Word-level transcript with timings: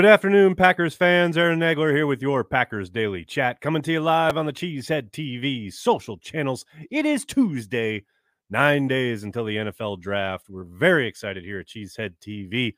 Good 0.00 0.08
afternoon, 0.08 0.54
Packers 0.54 0.94
fans. 0.94 1.36
Aaron 1.36 1.60
Nagler 1.60 1.94
here 1.94 2.06
with 2.06 2.22
your 2.22 2.42
Packers 2.42 2.88
Daily 2.88 3.22
Chat, 3.22 3.60
coming 3.60 3.82
to 3.82 3.92
you 3.92 4.00
live 4.00 4.38
on 4.38 4.46
the 4.46 4.52
Cheesehead 4.52 5.10
TV 5.10 5.70
social 5.70 6.16
channels. 6.16 6.64
It 6.90 7.04
is 7.04 7.26
Tuesday, 7.26 8.06
nine 8.48 8.88
days 8.88 9.24
until 9.24 9.44
the 9.44 9.56
NFL 9.56 10.00
draft. 10.00 10.46
We're 10.48 10.64
very 10.64 11.06
excited 11.06 11.44
here 11.44 11.60
at 11.60 11.66
Cheesehead 11.66 12.14
TV 12.18 12.76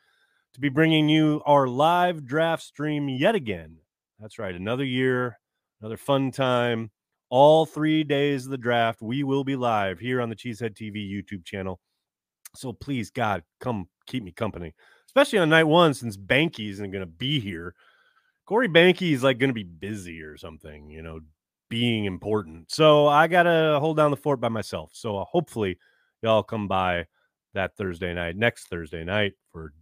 to 0.55 0.61
be 0.61 0.69
bringing 0.69 1.09
you 1.09 1.43
our 1.47 1.69
live 1.69 2.27
draft 2.27 2.65
stream 2.65 3.09
yet 3.09 3.37
again. 3.37 3.77
That's 4.19 4.41
right, 4.41 4.57
another 4.57 4.85
year, 4.85 5.39
another 5.81 5.99
fun 5.99 6.33
time. 6.33 6.91
All 7.31 7.67
three 7.67 8.03
days 8.03 8.47
of 8.47 8.51
the 8.51 8.59
draft, 8.59 9.01
we 9.01 9.23
will 9.23 9.45
be 9.45 9.55
live 9.55 10.01
here 10.01 10.21
on 10.21 10.29
the 10.29 10.35
Cheesehead 10.35 10.75
TV 10.75 11.09
YouTube 11.09 11.45
channel. 11.45 11.79
So 12.57 12.73
please, 12.73 13.13
God, 13.13 13.45
come 13.61 13.89
keep 14.09 14.25
me 14.25 14.33
company 14.33 14.75
especially 15.13 15.39
on 15.39 15.51
night 15.51 15.65
one 15.65 15.93
since 15.93 16.17
Behnke 16.17 16.71
isn't 16.71 16.91
going 16.91 17.03
to 17.03 17.07
be 17.07 17.39
here. 17.39 17.75
Corey 18.47 18.69
Behnke 18.69 19.13
is 19.13 19.23
like 19.23 19.39
going 19.39 19.51
to 19.51 19.55
be 19.55 19.63
busy 19.63 20.23
or 20.23 20.39
something, 20.39 20.89
you 20.89 21.03
know, 21.03 21.21
being 21.69 22.07
important. 22.07 22.73
So 22.73 23.07
I 23.09 23.27
got 23.29 23.43
to 23.43 23.79
hold 23.79 23.99
down 23.99 24.11
the 24.11 24.17
fort 24.17 24.41
by 24.41 24.49
myself. 24.49 24.91
So 24.95 25.19
uh, 25.19 25.25
hopefully 25.25 25.79
y'all 26.23 26.43
come 26.43 26.67
by 26.67 27.07
that 27.53 27.77
Thursday 27.77 28.15
night, 28.15 28.37
next 28.37 28.69
Thursday 28.69 29.05
night 29.05 29.35
for 29.51 29.75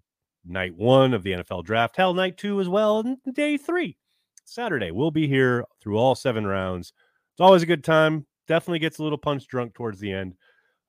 night 0.44 0.74
one 0.74 1.14
of 1.14 1.22
the 1.22 1.32
NFL 1.32 1.64
draft. 1.64 1.97
Hell, 1.97 2.12
night 2.12 2.36
two 2.36 2.60
as 2.60 2.69
well, 2.69 3.00
and 3.00 3.19
day 3.32 3.56
three, 3.56 3.97
Saturday. 4.44 4.91
We'll 4.91 5.10
be 5.12 5.28
here 5.28 5.64
through 5.80 5.97
all 5.97 6.14
seven 6.14 6.47
rounds. 6.47 6.92
It's 7.34 7.41
always 7.41 7.62
a 7.62 7.66
good 7.66 7.84
time. 7.84 8.26
Definitely 8.48 8.80
gets 8.80 8.98
a 8.98 9.02
little 9.04 9.19
punch 9.19 9.47
drunk 9.47 9.74
towards 9.74 10.00
the 10.00 10.12
end, 10.12 10.34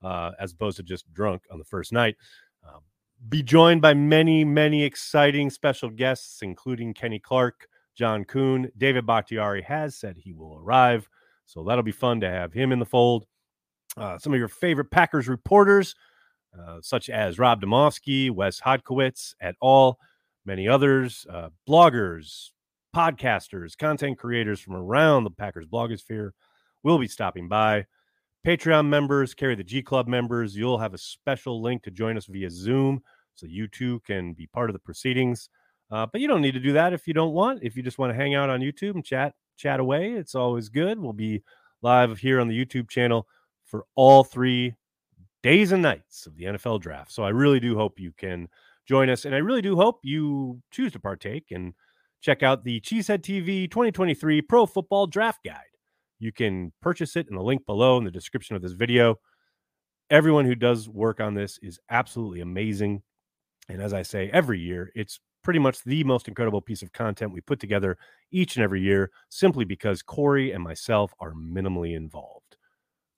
uh, 0.04 0.32
as 0.40 0.52
opposed 0.52 0.78
to 0.78 0.84
just 0.84 1.12
drunk 1.14 1.44
on 1.52 1.60
the 1.60 1.66
first 1.66 1.94
night. 1.94 2.16
Uh, 2.66 2.80
be 3.30 3.44
joined 3.44 3.82
by 3.82 3.94
many, 3.94 4.44
many 4.44 4.84
exciting 4.84 5.50
special 5.50 5.90
guests, 5.90 6.42
including 6.42 6.94
Kenny 6.94 7.20
Clark, 7.20 7.68
John 7.96 8.26
Kuhn. 8.26 8.72
David 8.78 9.06
Bakhtiari 9.06 9.62
has 9.62 9.96
said 9.96 10.18
he 10.18 10.34
will 10.34 10.58
arrive. 10.58 11.08
So 11.46 11.64
that'll 11.64 11.84
be 11.84 11.92
fun 11.92 12.22
to 12.22 12.30
have 12.30 12.54
him 12.54 12.72
in 12.72 12.80
the 12.80 12.86
fold. 12.86 13.26
Uh, 13.98 14.18
some 14.18 14.34
of 14.34 14.40
your 14.40 14.48
favorite 14.48 14.90
Packers 14.90 15.28
reporters, 15.28 15.96
uh, 16.58 16.78
such 16.82 17.10
as 17.10 17.38
Rob 17.38 17.62
Demovsky, 17.62 18.32
Wes 18.32 18.60
Hodkiewicz, 18.60 19.36
et 19.42 19.56
al., 19.62 20.00
many 20.46 20.68
others, 20.68 21.26
uh, 21.30 21.50
bloggers, 21.68 22.52
podcasters, 22.96 23.78
content 23.78 24.18
creators 24.18 24.60
from 24.60 24.76
around 24.76 25.24
the 25.24 25.32
Packers 25.32 25.66
blogosphere 25.66 26.32
will 26.84 26.98
be 26.98 27.08
stopping 27.08 27.48
by. 27.48 27.86
Patreon 28.46 28.88
members, 28.88 29.34
carry 29.34 29.56
the 29.56 29.64
G 29.64 29.82
Club 29.82 30.08
members, 30.08 30.56
you'll 30.56 30.80
have 30.80 30.94
a 30.94 30.98
special 30.98 31.62
link 31.62 31.84
to 31.84 31.92
join 31.92 32.18
us 32.18 32.26
via 32.26 32.50
Zoom 32.50 33.02
so 33.36 33.46
you 33.46 33.68
too 33.68 34.00
can 34.02 34.34
be 34.34 34.48
part 34.48 34.70
of 34.70 34.74
the 34.74 34.80
proceedings. 34.80 35.50
Uh, 35.92 36.08
but 36.12 36.22
you 36.22 36.28
don't 36.28 36.42
need 36.42 36.54
to 36.54 36.60
do 36.60 36.74
that 36.74 36.94
if 36.94 37.08
you 37.08 37.14
don't 37.14 37.34
want. 37.34 37.60
If 37.62 37.76
you 37.76 37.84
just 37.84 38.00
want 38.00 38.12
to 38.12 38.16
hang 38.16 38.34
out 38.34 38.50
on 38.50 38.62
YouTube 38.62 38.96
and 38.96 39.06
chat 39.06 39.34
chat 39.58 39.80
away, 39.80 40.14
it's 40.14 40.36
always 40.36 40.70
good. 40.70 41.00
We'll 41.00 41.14
be 41.14 41.44
live 41.82 42.18
here 42.18 42.40
on 42.40 42.48
the 42.48 42.66
YouTube 42.66 42.90
channel 42.90 43.28
for 43.66 43.86
all 43.96 44.24
three 44.24 44.76
days 45.44 45.72
and 45.72 45.82
nights 45.82 46.26
of 46.26 46.36
the 46.36 46.46
NFL 46.46 46.82
draft. 46.82 47.12
So 47.12 47.24
I 47.24 47.30
really 47.30 47.60
do 47.60 47.76
hope 47.76 48.00
you 48.00 48.12
can 48.18 48.48
join 48.88 49.10
us, 49.10 49.26
and 49.26 49.36
I 49.36 49.40
really 49.40 49.62
do 49.62 49.76
hope 49.76 50.00
you 50.04 50.62
choose 50.72 50.92
to 50.94 51.00
partake 51.00 51.52
and 51.52 51.74
check 52.22 52.44
out 52.44 52.64
the 52.64 52.80
Cheesehead 52.80 53.20
TV 53.20 53.70
2023 53.70 54.42
Pro 54.44 54.66
Football 54.66 55.08
Draft 55.08 55.44
Guide. 55.44 55.71
You 56.22 56.32
can 56.32 56.72
purchase 56.84 57.16
it 57.16 57.28
in 57.30 57.36
the 57.36 57.42
link 57.42 57.66
below 57.66 57.98
in 57.98 58.04
the 58.04 58.12
description 58.12 58.56
of 58.56 58.62
this 58.62 58.74
video. 58.74 59.16
Everyone 60.12 60.46
who 60.46 60.54
does 60.54 60.88
work 60.88 61.20
on 61.20 61.34
this 61.34 61.58
is 61.64 61.80
absolutely 61.90 62.42
amazing. 62.42 63.02
And 63.70 63.82
as 63.82 63.92
I 63.92 64.04
say 64.04 64.30
every 64.32 64.60
year, 64.60 64.92
it's 64.94 65.20
pretty 65.44 65.58
much 65.58 65.84
the 65.84 66.04
most 66.04 66.28
incredible 66.28 66.62
piece 66.62 66.84
of 66.84 66.94
content 66.94 67.34
we 67.34 67.42
put 67.42 67.60
together 67.60 67.98
each 68.30 68.56
and 68.56 68.64
every 68.64 68.82
year 68.82 69.10
simply 69.30 69.66
because 69.66 70.04
Corey 70.04 70.52
and 70.52 70.64
myself 70.64 71.12
are 71.20 71.34
minimally 71.34 71.96
involved. 71.96 72.56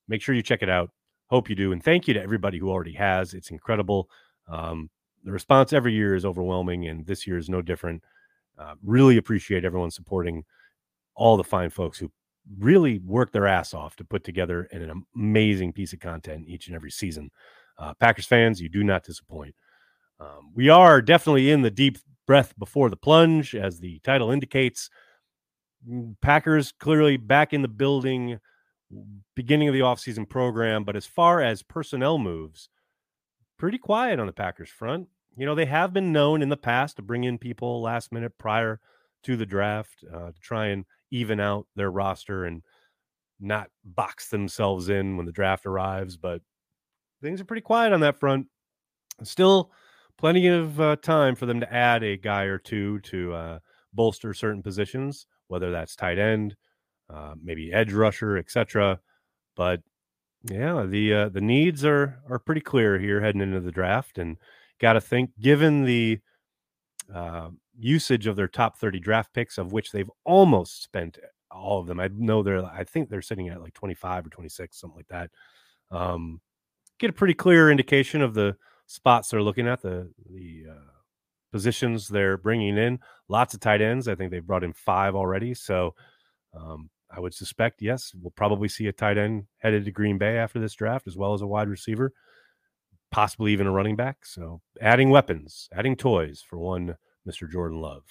Make 0.08 0.22
sure 0.22 0.34
you 0.34 0.42
check 0.42 0.62
it 0.62 0.70
out. 0.70 0.90
Hope 1.28 1.50
you 1.50 1.56
do. 1.56 1.72
And 1.72 1.84
thank 1.84 2.08
you 2.08 2.14
to 2.14 2.22
everybody 2.22 2.56
who 2.58 2.70
already 2.70 2.94
has. 2.94 3.34
It's 3.34 3.50
incredible. 3.50 4.08
Um, 4.48 4.88
the 5.24 5.32
response 5.32 5.74
every 5.74 5.92
year 5.92 6.14
is 6.14 6.24
overwhelming, 6.24 6.88
and 6.88 7.06
this 7.06 7.26
year 7.26 7.36
is 7.36 7.50
no 7.50 7.60
different. 7.60 8.02
Uh, 8.58 8.76
really 8.82 9.18
appreciate 9.18 9.66
everyone 9.66 9.90
supporting 9.90 10.44
all 11.14 11.36
the 11.36 11.44
fine 11.44 11.70
folks 11.70 11.98
who 11.98 12.10
really 12.58 12.98
work 12.98 13.32
their 13.32 13.46
ass 13.46 13.74
off 13.74 13.96
to 13.96 14.04
put 14.04 14.24
together 14.24 14.68
an 14.70 15.04
amazing 15.16 15.72
piece 15.72 15.92
of 15.92 16.00
content 16.00 16.46
each 16.48 16.66
and 16.66 16.76
every 16.76 16.90
season. 16.90 17.30
Uh, 17.78 17.94
Packers 17.94 18.26
fans, 18.26 18.60
you 18.60 18.68
do 18.68 18.84
not 18.84 19.04
disappoint. 19.04 19.54
Um, 20.20 20.52
we 20.54 20.68
are 20.68 21.02
definitely 21.02 21.50
in 21.50 21.62
the 21.62 21.70
deep 21.70 21.98
breath 22.26 22.56
before 22.58 22.90
the 22.90 22.96
plunge, 22.96 23.54
as 23.54 23.80
the 23.80 23.98
title 24.00 24.30
indicates. 24.30 24.90
Mm, 25.88 26.16
Packers 26.22 26.72
clearly 26.72 27.16
back 27.16 27.52
in 27.52 27.62
the 27.62 27.68
building, 27.68 28.38
beginning 29.34 29.68
of 29.68 29.74
the 29.74 29.80
offseason 29.80 30.28
program. 30.28 30.84
But 30.84 30.96
as 30.96 31.06
far 31.06 31.40
as 31.40 31.62
personnel 31.62 32.18
moves, 32.18 32.68
pretty 33.58 33.78
quiet 33.78 34.20
on 34.20 34.26
the 34.26 34.32
Packers 34.32 34.70
front. 34.70 35.08
You 35.36 35.46
know, 35.46 35.54
they 35.54 35.66
have 35.66 35.92
been 35.92 36.12
known 36.12 36.42
in 36.42 36.48
the 36.48 36.56
past 36.56 36.96
to 36.96 37.02
bring 37.02 37.24
in 37.24 37.38
people 37.38 37.82
last 37.82 38.12
minute 38.12 38.38
prior 38.38 38.80
to 39.24 39.36
the 39.36 39.46
draft 39.46 40.04
uh, 40.12 40.30
to 40.30 40.40
try 40.40 40.66
and 40.66 40.84
even 41.14 41.38
out 41.38 41.66
their 41.76 41.90
roster 41.90 42.44
and 42.44 42.62
not 43.38 43.68
box 43.84 44.28
themselves 44.28 44.88
in 44.88 45.16
when 45.16 45.26
the 45.26 45.32
draft 45.32 45.64
arrives. 45.64 46.16
But 46.16 46.42
things 47.22 47.40
are 47.40 47.44
pretty 47.44 47.62
quiet 47.62 47.92
on 47.92 48.00
that 48.00 48.18
front. 48.18 48.48
Still, 49.22 49.70
plenty 50.18 50.48
of 50.48 50.80
uh, 50.80 50.96
time 50.96 51.36
for 51.36 51.46
them 51.46 51.60
to 51.60 51.72
add 51.72 52.02
a 52.02 52.16
guy 52.16 52.44
or 52.44 52.58
two 52.58 52.98
to 53.00 53.32
uh, 53.32 53.58
bolster 53.92 54.34
certain 54.34 54.62
positions, 54.62 55.26
whether 55.46 55.70
that's 55.70 55.94
tight 55.94 56.18
end, 56.18 56.56
uh, 57.08 57.34
maybe 57.40 57.72
edge 57.72 57.92
rusher, 57.92 58.36
etc. 58.36 58.98
But 59.54 59.82
yeah, 60.50 60.82
the 60.82 61.14
uh, 61.14 61.28
the 61.28 61.40
needs 61.40 61.84
are 61.84 62.18
are 62.28 62.40
pretty 62.40 62.60
clear 62.60 62.98
here 62.98 63.20
heading 63.20 63.40
into 63.40 63.60
the 63.60 63.70
draft, 63.70 64.18
and 64.18 64.36
got 64.80 64.94
to 64.94 65.00
think 65.00 65.30
given 65.40 65.84
the 65.84 66.18
uh, 67.14 67.50
usage 67.78 68.26
of 68.26 68.36
their 68.36 68.48
top 68.48 68.78
30 68.78 69.00
draft 69.00 69.32
picks, 69.34 69.58
of 69.58 69.72
which 69.72 69.92
they've 69.92 70.10
almost 70.24 70.82
spent 70.82 71.18
all 71.50 71.80
of 71.80 71.86
them. 71.86 72.00
I 72.00 72.08
know 72.12 72.42
they're, 72.42 72.64
I 72.64 72.84
think 72.84 73.08
they're 73.08 73.22
sitting 73.22 73.48
at 73.48 73.62
like 73.62 73.74
25 73.74 74.26
or 74.26 74.30
26, 74.30 74.78
something 74.78 74.96
like 74.96 75.08
that. 75.08 75.30
Um, 75.96 76.40
get 76.98 77.10
a 77.10 77.14
pretty 77.14 77.34
clear 77.34 77.70
indication 77.70 78.20
of 78.22 78.34
the 78.34 78.56
spots 78.86 79.28
they're 79.28 79.42
looking 79.42 79.68
at, 79.68 79.82
the, 79.82 80.10
the, 80.30 80.64
uh, 80.70 80.90
positions 81.52 82.08
they're 82.08 82.36
bringing 82.36 82.76
in. 82.76 82.98
Lots 83.28 83.54
of 83.54 83.60
tight 83.60 83.80
ends. 83.80 84.08
I 84.08 84.16
think 84.16 84.32
they've 84.32 84.44
brought 84.44 84.64
in 84.64 84.72
five 84.72 85.14
already. 85.14 85.54
So, 85.54 85.94
um, 86.52 86.90
I 87.16 87.20
would 87.20 87.32
suspect, 87.32 87.80
yes, 87.80 88.12
we'll 88.20 88.32
probably 88.32 88.68
see 88.68 88.88
a 88.88 88.92
tight 88.92 89.18
end 89.18 89.44
headed 89.58 89.84
to 89.84 89.92
Green 89.92 90.18
Bay 90.18 90.36
after 90.36 90.58
this 90.58 90.74
draft, 90.74 91.06
as 91.06 91.16
well 91.16 91.32
as 91.32 91.42
a 91.42 91.46
wide 91.46 91.68
receiver, 91.68 92.12
possibly 93.12 93.52
even 93.52 93.68
a 93.68 93.70
running 93.70 93.94
back. 93.94 94.26
So, 94.26 94.60
adding 94.80 95.10
weapons, 95.10 95.68
adding 95.72 95.94
toys 95.94 96.42
for 96.44 96.58
one 96.58 96.96
Mr. 97.28 97.50
Jordan 97.50 97.80
Love. 97.80 98.04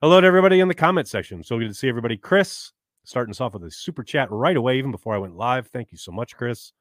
Hello 0.00 0.20
to 0.20 0.26
everybody 0.26 0.60
in 0.60 0.68
the 0.68 0.74
comment 0.74 1.08
section. 1.08 1.42
So 1.42 1.58
good 1.58 1.68
to 1.68 1.74
see 1.74 1.88
everybody. 1.88 2.16
Chris, 2.16 2.72
starting 3.04 3.30
us 3.30 3.40
off 3.40 3.54
with 3.54 3.64
a 3.64 3.70
super 3.70 4.02
chat 4.02 4.30
right 4.30 4.56
away, 4.56 4.78
even 4.78 4.90
before 4.90 5.14
I 5.14 5.18
went 5.18 5.36
live. 5.36 5.68
Thank 5.68 5.92
you 5.92 5.98
so 5.98 6.10
much, 6.10 6.36
Chris. 6.36 6.72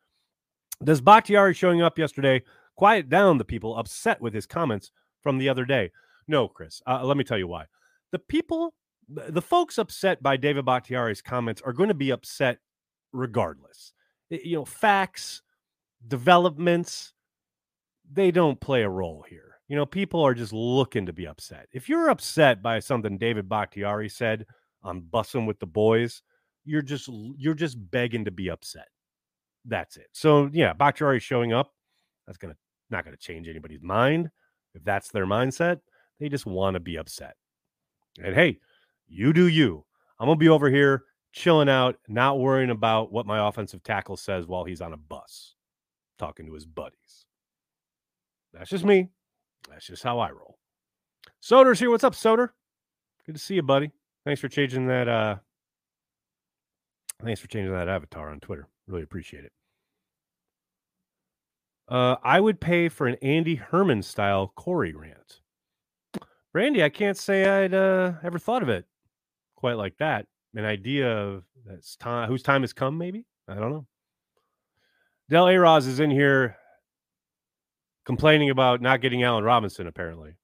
Does 0.83 1.01
Bakhtiari 1.01 1.53
showing 1.53 1.81
up 1.81 1.97
yesterday 1.97 2.43
quiet 2.75 3.09
down 3.09 3.37
the 3.37 3.45
people 3.45 3.77
upset 3.77 4.19
with 4.21 4.33
his 4.33 4.45
comments 4.45 4.91
from 5.21 5.37
the 5.37 5.49
other 5.49 5.65
day? 5.65 5.91
No, 6.27 6.47
Chris. 6.47 6.81
Uh, 6.87 7.03
let 7.03 7.17
me 7.17 7.23
tell 7.23 7.37
you 7.37 7.47
why. 7.47 7.65
The 8.11 8.19
people, 8.19 8.73
the 9.07 9.41
folks 9.41 9.77
upset 9.77 10.23
by 10.23 10.37
David 10.37 10.65
Bakhtiari's 10.65 11.21
comments 11.21 11.61
are 11.61 11.73
going 11.73 11.89
to 11.89 11.93
be 11.93 12.11
upset 12.11 12.59
regardless. 13.13 13.93
You 14.29 14.57
know, 14.57 14.65
facts, 14.65 15.41
developments, 16.07 17.13
they 18.11 18.31
don't 18.31 18.59
play 18.59 18.83
a 18.83 18.89
role 18.89 19.25
here. 19.29 19.44
You 19.67 19.75
know, 19.75 19.85
people 19.85 20.21
are 20.21 20.33
just 20.33 20.53
looking 20.53 21.05
to 21.07 21.13
be 21.13 21.27
upset. 21.27 21.67
If 21.71 21.89
you're 21.89 22.09
upset 22.09 22.61
by 22.61 22.79
something 22.79 23.17
David 23.17 23.49
Bakhtiari 23.49 24.09
said 24.09 24.45
on 24.83 25.01
Bussing 25.01 25.47
with 25.47 25.59
the 25.59 25.65
Boys, 25.65 26.21
you're 26.65 26.83
just 26.83 27.09
you're 27.37 27.55
just 27.55 27.77
begging 27.91 28.25
to 28.25 28.31
be 28.31 28.49
upset. 28.49 28.87
That's 29.65 29.97
it. 29.97 30.07
So 30.11 30.49
yeah, 30.53 30.73
Bakhtiari 30.73 31.19
showing 31.19 31.53
up, 31.53 31.73
that's 32.27 32.37
gonna 32.37 32.55
not 32.89 33.05
gonna 33.05 33.17
change 33.17 33.47
anybody's 33.47 33.81
mind. 33.81 34.29
If 34.75 34.83
that's 34.83 35.09
their 35.09 35.25
mindset, 35.25 35.79
they 36.19 36.29
just 36.29 36.45
want 36.45 36.75
to 36.75 36.79
be 36.79 36.97
upset. 36.97 37.35
And 38.21 38.35
hey, 38.35 38.59
you 39.07 39.33
do 39.33 39.47
you. 39.47 39.85
I'm 40.19 40.27
gonna 40.27 40.37
be 40.37 40.49
over 40.49 40.69
here 40.69 41.03
chilling 41.33 41.69
out, 41.69 41.97
not 42.07 42.39
worrying 42.39 42.69
about 42.69 43.11
what 43.11 43.25
my 43.25 43.47
offensive 43.47 43.83
tackle 43.83 44.17
says 44.17 44.45
while 44.45 44.63
he's 44.63 44.81
on 44.81 44.93
a 44.93 44.97
bus 44.97 45.55
talking 46.17 46.45
to 46.45 46.53
his 46.53 46.65
buddies. 46.65 47.25
That's 48.53 48.69
just 48.69 48.85
me. 48.85 49.09
That's 49.69 49.87
just 49.87 50.03
how 50.03 50.19
I 50.19 50.31
roll. 50.31 50.57
Soder's 51.41 51.79
here. 51.79 51.89
What's 51.89 52.03
up, 52.03 52.13
Soder? 52.13 52.49
Good 53.25 53.35
to 53.35 53.41
see 53.41 53.55
you, 53.55 53.63
buddy. 53.63 53.91
Thanks 54.23 54.41
for 54.41 54.47
changing 54.47 54.87
that. 54.87 55.07
Uh, 55.07 55.35
thanks 57.23 57.39
for 57.39 57.47
changing 57.47 57.73
that 57.73 57.89
avatar 57.89 58.29
on 58.29 58.39
Twitter. 58.39 58.67
Really 58.87 59.03
appreciate 59.03 59.45
it. 59.45 59.51
Uh, 61.87 62.15
I 62.23 62.39
would 62.39 62.59
pay 62.59 62.89
for 62.89 63.07
an 63.07 63.17
Andy 63.21 63.55
Herman 63.55 64.01
style 64.01 64.51
Corey 64.55 64.93
rant. 64.93 65.41
Randy, 66.53 66.83
I 66.83 66.89
can't 66.89 67.17
say 67.17 67.45
I'd 67.45 67.73
uh, 67.73 68.13
ever 68.23 68.39
thought 68.39 68.63
of 68.63 68.69
it 68.69 68.85
quite 69.55 69.77
like 69.77 69.97
that. 69.97 70.25
An 70.55 70.65
idea 70.65 71.11
of 71.11 71.43
that's 71.65 71.95
time, 71.95 72.29
whose 72.29 72.43
time 72.43 72.61
has 72.61 72.73
come, 72.73 72.97
maybe. 72.97 73.25
I 73.47 73.55
don't 73.55 73.71
know. 73.71 73.85
Del 75.29 75.45
Aroz 75.45 75.87
is 75.87 75.99
in 75.99 76.11
here 76.11 76.55
complaining 78.05 78.49
about 78.49 78.81
not 78.81 79.01
getting 79.01 79.23
Allen 79.23 79.43
Robinson, 79.43 79.87
apparently. 79.87 80.35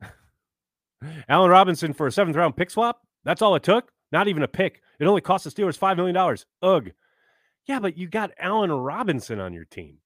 Allen 1.28 1.50
Robinson 1.50 1.92
for 1.92 2.06
a 2.06 2.12
seventh 2.12 2.36
round 2.36 2.56
pick 2.56 2.70
swap? 2.70 3.00
That's 3.24 3.42
all 3.42 3.54
it 3.54 3.62
took? 3.62 3.90
Not 4.12 4.28
even 4.28 4.42
a 4.42 4.48
pick. 4.48 4.82
It 5.00 5.06
only 5.06 5.20
cost 5.20 5.44
the 5.44 5.50
Steelers 5.50 5.78
$5 5.78 5.96
million. 5.96 6.16
Ugh. 6.62 6.90
Yeah, 7.66 7.80
but 7.80 7.96
you 7.96 8.08
got 8.08 8.32
Allen 8.38 8.70
Robinson 8.70 9.40
on 9.40 9.52
your 9.54 9.64
team. 9.64 9.98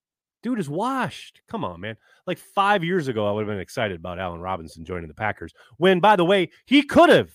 Dude 0.42 0.60
is 0.60 0.68
washed. 0.68 1.42
Come 1.48 1.64
on, 1.64 1.80
man. 1.80 1.96
Like 2.26 2.38
five 2.38 2.84
years 2.84 3.08
ago, 3.08 3.28
I 3.28 3.32
would 3.32 3.40
have 3.42 3.48
been 3.48 3.60
excited 3.60 3.98
about 3.98 4.20
Allen 4.20 4.40
Robinson 4.40 4.84
joining 4.84 5.08
the 5.08 5.14
Packers. 5.14 5.52
When, 5.76 5.98
by 5.98 6.14
the 6.14 6.24
way, 6.24 6.50
he 6.64 6.82
could 6.82 7.10
have. 7.10 7.30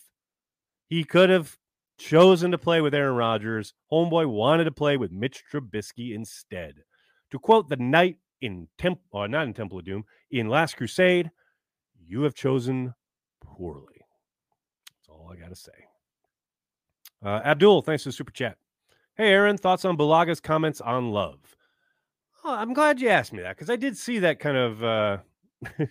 He 0.87 1.03
could 1.03 1.29
have 1.29 1.57
chosen 1.97 2.51
to 2.51 2.57
play 2.57 2.79
with 2.81 2.93
Aaron 2.93 3.15
Rodgers. 3.15 3.73
Homeboy 3.91 4.29
wanted 4.29 4.65
to 4.65 4.71
play 4.71 4.95
with 4.95 5.11
Mitch 5.11 5.43
Trubisky 5.51 6.13
instead. 6.13 6.75
To 7.31 7.39
quote 7.39 7.67
the 7.67 7.77
knight 7.77 8.17
in 8.43 8.67
Temple, 8.77 9.03
or 9.11 9.27
not 9.27 9.47
in 9.47 9.53
Temple 9.53 9.79
of 9.79 9.85
Doom, 9.85 10.03
in 10.31 10.49
Last 10.49 10.75
Crusade, 10.75 11.31
you 12.05 12.23
have 12.23 12.35
chosen 12.35 12.93
poorly. 13.41 14.01
That's 14.87 15.09
all 15.09 15.31
I 15.31 15.39
got 15.39 15.49
to 15.49 15.55
say. 15.55 15.71
Uh, 17.23 17.39
Abdul, 17.45 17.81
thanks 17.81 18.03
for 18.03 18.09
the 18.09 18.13
super 18.13 18.31
chat. 18.31 18.57
Hey, 19.15 19.29
Aaron, 19.29 19.57
thoughts 19.57 19.85
on 19.85 19.97
Bulaga's 19.97 20.41
comments 20.41 20.81
on 20.81 21.11
love? 21.11 21.39
Oh, 22.43 22.53
I'm 22.53 22.73
glad 22.73 22.99
you 22.99 23.07
asked 23.07 23.31
me 23.31 23.41
that 23.41 23.55
because 23.55 23.69
I 23.69 23.77
did 23.77 23.97
see 23.97 24.19
that 24.19 24.39
kind 24.39 24.57
of 24.57 24.83
uh, 24.83 25.17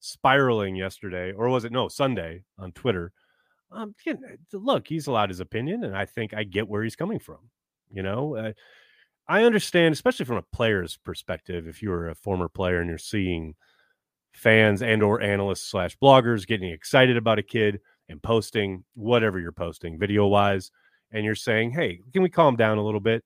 spiraling 0.00 0.76
yesterday, 0.76 1.32
or 1.32 1.50
was 1.50 1.64
it 1.64 1.72
no 1.72 1.88
Sunday 1.88 2.44
on 2.58 2.72
Twitter? 2.72 3.12
Um, 3.70 3.94
look, 4.52 4.88
he's 4.88 5.06
allowed 5.06 5.28
his 5.28 5.40
opinion, 5.40 5.84
and 5.84 5.94
I 5.96 6.06
think 6.06 6.32
I 6.32 6.44
get 6.44 6.68
where 6.68 6.82
he's 6.82 6.96
coming 6.96 7.18
from. 7.18 7.50
You 7.92 8.02
know, 8.02 8.36
uh, 8.36 8.52
I 9.30 9.44
understand, 9.44 9.92
especially 9.92 10.26
from 10.26 10.38
a 10.38 10.42
player's 10.52 10.96
perspective. 10.96 11.68
If 11.68 11.82
you're 11.84 12.08
a 12.08 12.16
former 12.16 12.48
player 12.48 12.80
and 12.80 12.88
you're 12.88 12.98
seeing 12.98 13.54
fans 14.34 14.82
and 14.82 15.04
or 15.04 15.20
analysts 15.20 15.70
slash 15.70 15.96
bloggers 16.02 16.48
getting 16.48 16.70
excited 16.70 17.16
about 17.16 17.38
a 17.38 17.44
kid 17.44 17.78
and 18.08 18.20
posting 18.20 18.82
whatever 18.94 19.38
you're 19.38 19.52
posting 19.52 20.00
video 20.00 20.26
wise, 20.26 20.72
and 21.12 21.24
you're 21.24 21.36
saying, 21.36 21.70
"Hey, 21.70 22.00
can 22.12 22.22
we 22.22 22.28
calm 22.28 22.56
down 22.56 22.76
a 22.76 22.84
little 22.84 22.98
bit?" 22.98 23.22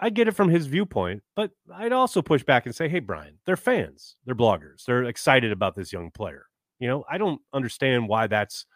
I 0.00 0.10
get 0.10 0.26
it 0.26 0.32
from 0.32 0.48
his 0.48 0.66
viewpoint, 0.66 1.22
but 1.36 1.52
I'd 1.72 1.92
also 1.92 2.20
push 2.20 2.42
back 2.42 2.66
and 2.66 2.74
say, 2.74 2.88
hey, 2.88 2.98
Brian, 2.98 3.38
they're 3.46 3.56
fans, 3.56 4.16
they're 4.24 4.34
bloggers, 4.34 4.84
they're 4.84 5.04
excited 5.04 5.52
about 5.52 5.76
this 5.76 5.92
young 5.92 6.10
player. 6.10 6.46
You 6.80 6.88
know, 6.88 7.04
I 7.08 7.18
don't 7.18 7.40
understand 7.52 8.08
why 8.08 8.26
that's 8.26 8.66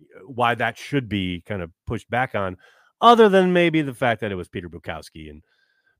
uh, 0.00 0.20
why 0.28 0.54
that 0.54 0.78
should 0.78 1.08
be 1.08 1.42
kind 1.44 1.62
of 1.62 1.72
pushed 1.88 2.08
back 2.08 2.36
on, 2.36 2.56
other 3.00 3.28
than 3.28 3.52
maybe 3.52 3.82
the 3.82 3.94
fact 3.94 4.20
that 4.20 4.30
it 4.30 4.36
was 4.36 4.48
Peter 4.48 4.68
Bukowski. 4.68 5.28
And 5.28 5.42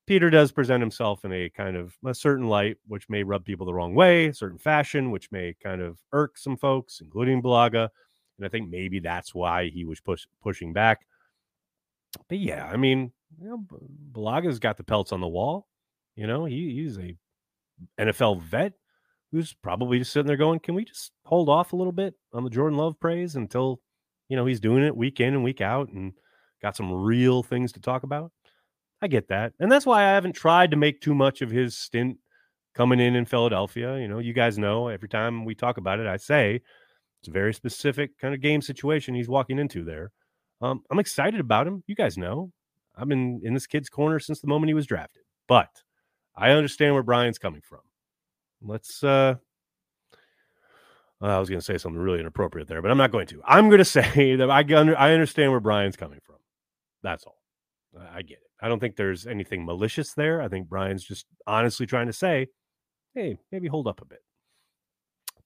Peter 0.09 0.31
does 0.31 0.51
present 0.51 0.81
himself 0.81 1.27
in 1.27 1.33
a 1.35 1.51
kind 1.51 1.77
of 1.77 1.95
a 2.07 2.15
certain 2.15 2.49
light, 2.49 2.79
which 2.87 3.11
may 3.11 3.23
rub 3.23 3.45
people 3.45 3.67
the 3.67 3.75
wrong 3.75 3.95
way, 3.95 4.33
certain 4.33 4.57
fashion, 4.57 5.11
which 5.11 5.31
may 5.31 5.55
kind 5.63 5.83
of 5.83 5.99
irk 6.15 6.39
some 6.39 6.57
folks, 6.57 7.03
including 7.03 7.43
Bulaga. 7.43 7.91
And 8.39 8.47
I 8.47 8.49
think 8.49 8.71
maybe 8.71 9.01
that's 9.01 9.35
why 9.35 9.69
he 9.69 9.85
was 9.85 10.01
push, 10.01 10.25
pushing 10.43 10.73
back. 10.73 11.07
But 12.27 12.39
yeah, 12.39 12.67
I 12.73 12.79
mean, 12.79 13.13
you 13.39 13.49
know, 13.51 13.63
Bulaga's 14.13 14.59
got 14.59 14.79
the 14.79 14.83
pelts 14.83 15.13
on 15.13 15.21
the 15.21 15.29
wall. 15.29 15.69
You 16.17 16.27
know, 16.27 16.47
he, 16.47 16.73
he's 16.73 16.97
a 16.97 17.15
NFL 18.01 18.41
vet 18.41 18.73
who's 19.31 19.53
probably 19.53 19.99
just 19.99 20.15
sitting 20.15 20.27
there 20.27 20.39
going, 20.39 20.61
"Can 20.61 20.75
we 20.75 20.87
just 20.87 21.13
hold 21.27 21.51
off 21.51 21.75
a 21.75 21.77
little 21.77 21.93
bit 21.93 22.15
on 22.33 22.45
the 22.45 22.51
Jordan 22.51 22.79
Love 22.79 22.99
praise 22.99 23.37
until 23.37 23.79
you 24.31 24.37
know 24.39 24.47
he's 24.47 24.59
doing 24.59 24.85
it 24.85 24.97
week 24.97 25.21
in 25.21 25.35
and 25.35 25.45
week 25.45 25.61
out 25.61 25.91
and 25.91 26.15
got 26.63 26.77
some 26.77 26.91
real 26.91 27.43
things 27.43 27.73
to 27.73 27.81
talk 27.81 28.05
about?" 28.05 28.33
I 29.01 29.09
get 29.09 29.29
that, 29.29 29.53
and 29.61 29.71
that's 29.71 29.87
why 29.87 30.03
I 30.03 30.09
haven't 30.09 30.33
tried 30.33 30.71
to 30.73 30.77
make 30.77 31.01
too 31.01 31.15
much 31.15 31.41
of 31.41 31.51
his 31.51 31.77
stint 31.77 32.19
coming 32.75 33.01
in 33.01 33.15
in 33.15 33.25
Philadelphia. 33.25 33.99
You 33.99 34.09
know, 34.09 34.19
you 34.19 34.33
guys 34.33 34.59
know 34.59 34.89
every 34.89 35.09
time 35.09 35.45
we 35.45 35.55
talk 35.55 35.77
about 35.77 36.01
it, 36.01 36.07
I 36.07 36.17
say 36.17 36.61
it's 37.21 37.29
a 37.29 37.33
very 37.33 37.55
specific 37.55 38.19
kind 38.19 38.35
of 38.35 38.41
game 38.41 38.63
situation 38.63 39.15
he's 39.15 39.29
walking 39.29 39.59
into 39.59 39.85
there. 39.85 40.13
Um, 40.61 40.83
I'm 40.91 40.99
excited 40.99 41.41
about 41.41 41.67
him. 41.67 41.85
You 41.87 41.95
guys 41.95 42.19
know 42.19 42.53
I've 42.97 43.09
been 43.09 43.41
in 43.45 43.55
this 43.55 43.67
kid's 43.67 43.89
corner 43.89 44.19
since 44.19 44.41
the 44.41 44.49
moment 44.49 44.71
he 44.71 44.75
was 44.75 44.87
drafted. 44.87 45.23
But 45.47 45.83
I 46.37 46.51
understand 46.51 46.95
where 46.95 47.03
Brian's 47.03 47.39
coming 47.39 47.63
from. 47.63 47.81
Let's 48.61 49.03
uh 49.05 49.37
I 51.21 51.39
was 51.39 51.49
going 51.49 51.59
to 51.59 51.65
say 51.65 51.79
something 51.79 52.01
really 52.01 52.21
inappropriate 52.21 52.69
there, 52.69 52.81
but 52.81 52.93
I'm 52.93 52.99
not 52.99 53.11
going 53.11 53.27
to. 53.29 53.43
I'm 53.45 53.69
going 53.69 53.79
to 53.79 53.85
say 53.85 54.37
that 54.37 54.51
I 54.51 54.61
I 54.61 55.13
understand 55.13 55.51
where 55.51 55.61
Brian's 55.61 55.97
coming 55.97 56.21
from. 56.23 56.37
That's 57.03 57.25
all. 57.25 57.39
I 58.13 58.23
get 58.23 58.39
it. 58.39 58.48
I 58.61 58.69
don't 58.69 58.81
think 58.81 58.97
there's 58.97 59.27
anything 59.27 59.65
malicious 59.65 60.15
there. 60.15 60.43
I 60.43 60.49
think 60.49 60.69
Brian's 60.69 61.05
just 61.05 61.27
honestly 61.47 61.87
trying 61.87 62.07
to 62.07 62.13
say, 62.13 62.49
hey, 63.15 63.39
maybe 63.53 63.69
hold 63.69 63.87
up 63.87 64.01
a 64.01 64.05
bit. 64.05 64.23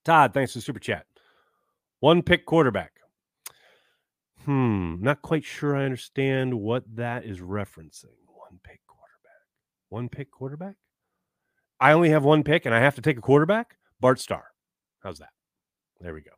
Todd, 0.05 0.33
thanks 0.35 0.53
for 0.53 0.59
the 0.59 0.63
super 0.63 0.81
chat. 0.81 1.07
One 2.01 2.23
pick 2.23 2.47
quarterback. 2.47 2.93
Hmm, 4.45 4.97
not 5.01 5.23
quite 5.23 5.45
sure 5.45 5.77
I 5.77 5.85
understand 5.85 6.55
what 6.55 6.85
that 6.97 7.25
is 7.25 7.39
referencing. 7.39 8.17
One 8.27 8.59
pick 8.65 8.81
quarterback. 8.87 9.43
One 9.89 10.09
pick 10.09 10.31
quarterback? 10.31 10.75
I 11.79 11.93
only 11.93 12.11
have 12.11 12.25
one 12.25 12.43
pick 12.43 12.67
and 12.67 12.75
I 12.75 12.81
have 12.81 12.97
to 12.97 13.03
take 13.03 13.19
a 13.19 13.23
quarterback? 13.23 13.77
Bart 14.01 14.19
Starr. 14.19 14.47
How's 15.01 15.19
that? 15.19 15.31
There 16.01 16.15
we 16.15 16.23
go. 16.23 16.33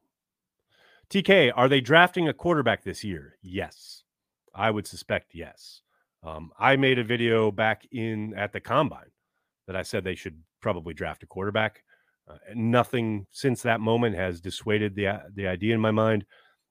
TK, 1.08 1.52
are 1.54 1.68
they 1.68 1.80
drafting 1.80 2.28
a 2.28 2.34
quarterback 2.34 2.82
this 2.82 3.04
year? 3.04 3.36
Yes. 3.42 4.02
I 4.54 4.70
would 4.70 4.86
suspect 4.86 5.34
yes. 5.34 5.80
Um, 6.24 6.50
I 6.58 6.76
made 6.76 6.98
a 6.98 7.04
video 7.04 7.50
back 7.50 7.86
in 7.92 8.34
at 8.34 8.52
the 8.52 8.60
combine 8.60 9.10
that 9.66 9.76
I 9.76 9.82
said 9.82 10.04
they 10.04 10.14
should 10.14 10.40
probably 10.60 10.94
draft 10.94 11.22
a 11.22 11.26
quarterback. 11.26 11.82
Uh, 12.28 12.36
nothing 12.54 13.26
since 13.30 13.60
that 13.62 13.80
moment 13.80 14.16
has 14.16 14.40
dissuaded 14.40 14.94
the 14.94 15.20
the 15.34 15.46
idea 15.46 15.74
in 15.74 15.80
my 15.80 15.90
mind. 15.90 16.24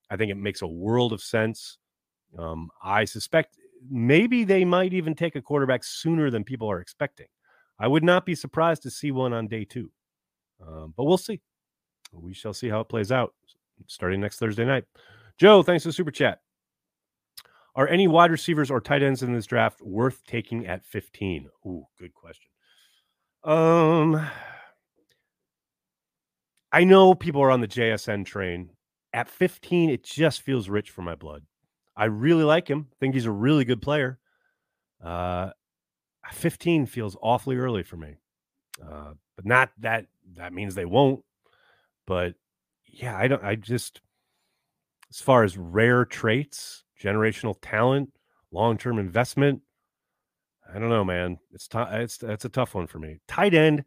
I 0.10 0.18
think 0.18 0.32
it 0.32 0.36
makes 0.36 0.64
a 0.64 0.68
world 0.68 1.14
of 1.14 1.22
sense. 1.22 1.78
Um, 2.38 2.70
I 2.84 3.06
suspect 3.06 3.58
maybe 3.90 4.44
they 4.44 4.66
might 4.66 4.94
even 4.94 5.14
take 5.14 5.36
a 5.36 5.42
quarterback 5.42 5.84
sooner 5.84 6.32
than 6.32 6.44
people 6.44 6.70
are 6.72 6.80
expecting. 6.80 7.28
I 7.80 7.88
would 7.88 8.04
not 8.04 8.26
be 8.26 8.34
surprised 8.34 8.82
to 8.84 8.92
see 8.92 9.12
one 9.12 9.34
on 9.34 9.48
day 9.48 9.66
two, 9.66 9.92
um, 10.66 10.94
but 10.98 11.04
we'll 11.04 11.18
see. 11.18 11.42
We 12.12 12.34
shall 12.34 12.54
see 12.54 12.70
how 12.70 12.80
it 12.80 12.90
plays 12.90 13.12
out 13.12 13.34
starting 13.88 14.22
next 14.22 14.40
Thursday 14.40 14.66
night. 14.66 14.86
Joe, 15.38 15.62
thanks 15.64 15.84
for 15.84 15.90
the 15.90 15.94
super 15.94 16.12
chat. 16.12 16.40
Are 17.76 17.88
any 17.88 18.08
wide 18.08 18.32
receivers 18.32 18.70
or 18.70 18.80
tight 18.80 19.02
ends 19.02 19.24
in 19.24 19.34
this 19.34 19.48
draft 19.48 19.82
worth 19.82 20.24
taking 20.26 20.68
at 20.68 20.86
15? 20.86 21.50
Ooh, 21.66 21.88
good 21.98 22.14
question. 22.14 22.50
Um, 23.44 24.26
I 26.72 26.84
know 26.84 27.16
people 27.16 27.42
are 27.42 27.52
on 27.52 27.62
the 27.62 27.68
JSN 27.68 28.26
train 28.26 28.70
at 29.14 29.30
15, 29.30 29.90
it 29.90 30.04
just 30.04 30.42
feels 30.42 30.68
rich 30.68 30.90
for 30.90 31.04
my 31.04 31.16
blood. 31.16 31.44
I 31.96 32.06
really 32.06 32.44
like 32.44 32.68
him. 32.68 32.88
Think 33.00 33.14
he's 33.14 33.28
a 33.28 33.32
really 33.32 33.64
good 33.64 33.82
player. 33.82 34.20
Uh, 35.04 35.52
15 36.32 36.88
feels 36.88 37.16
awfully 37.22 37.58
early 37.58 37.84
for 37.84 37.98
me. 37.98 38.16
Uh, 38.84 39.14
but 39.36 39.46
not 39.46 39.70
that 39.80 40.08
that 40.36 40.54
means 40.54 40.74
they 40.74 40.86
won't. 40.86 41.24
But 42.08 42.34
yeah, 42.88 43.16
I 43.16 43.28
don't. 43.28 43.44
I 43.44 43.56
just 43.56 44.02
as 45.12 45.22
far 45.22 45.44
as 45.44 45.58
rare 45.58 46.06
traits, 46.06 46.84
generational 47.04 47.56
talent, 47.62 48.12
long 48.52 48.78
term 48.78 49.00
investment. 49.00 49.62
I 50.74 50.80
don't 50.80 50.90
know, 50.90 51.04
man. 51.04 51.38
It's 51.52 51.68
t- 51.68 51.78
it's 51.78 52.24
it's 52.24 52.46
a 52.46 52.50
tough 52.50 52.74
one 52.74 52.88
for 52.88 53.00
me. 53.00 53.20
Tight 53.28 53.54
end. 53.54 53.84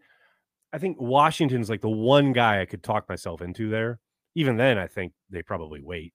I 0.73 0.79
think 0.79 1.01
Washington's 1.01 1.71
like 1.71 1.81
the 1.81 1.89
one 1.89 2.33
guy 2.33 2.61
I 2.61 2.67
could 2.67 2.83
talk 2.83 3.09
myself 3.09 3.41
into 3.41 3.71
there 3.71 4.01
even 4.37 4.59
then, 4.59 4.79
I 4.79 4.87
think 4.87 5.15
they 5.31 5.43
probably 5.43 5.81
wait. 5.81 6.13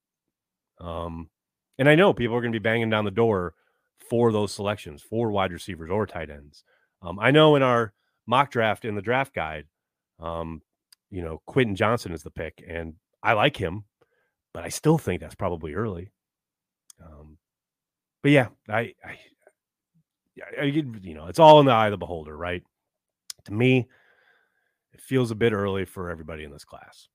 Um, 0.80 1.30
and 1.78 1.90
I 1.90 1.96
know 1.96 2.14
people 2.14 2.38
are 2.38 2.42
going 2.42 2.54
to 2.54 2.60
be 2.60 2.64
banging 2.64 2.92
down 2.92 3.04
the 3.04 3.12
door 3.12 3.56
for 4.10 4.32
those 4.32 4.54
selections 4.54 5.02
for 5.02 5.32
wide 5.32 5.52
receivers 5.52 5.90
or 5.90 6.06
tight 6.06 6.30
ends. 6.30 6.64
Um, 7.02 7.20
I 7.20 7.32
know 7.32 7.56
in 7.56 7.64
our 7.64 7.94
mock 8.28 8.52
draft 8.52 8.86
in 8.86 8.94
the 8.94 9.02
draft 9.02 9.34
guide, 9.34 9.66
um, 10.20 10.62
you 11.10 11.24
know, 11.24 11.42
Quentin 11.48 11.76
Johnston 11.76 12.14
is 12.14 12.22
the 12.22 12.30
pick, 12.30 12.64
and 12.66 12.94
I 13.24 13.34
like 13.34 13.58
him, 13.58 13.86
but 14.54 14.64
I 14.64 14.70
still 14.70 15.00
think 15.00 15.20
that's 15.20 15.36
probably 15.36 15.74
early. 15.74 16.12
But 18.22 18.32
yeah, 18.32 18.48
I, 18.70 18.94
I, 19.04 19.18
I, 20.60 20.64
you 20.64 21.14
know, 21.14 21.28
it's 21.28 21.40
all 21.40 21.60
in 21.60 21.66
the 21.66 21.72
eye 21.72 21.88
of 21.88 21.92
the 21.92 21.98
beholder, 21.98 22.36
right? 22.36 22.64
To 23.46 23.54
me, 23.54 23.88
it 24.94 25.02
feels 25.02 25.32
a 25.32 25.36
bit 25.36 25.54
early 25.54 25.86
for 25.86 26.10
everybody 26.10 26.44
in 26.44 26.52
this 26.52 26.66
class. 26.66 27.08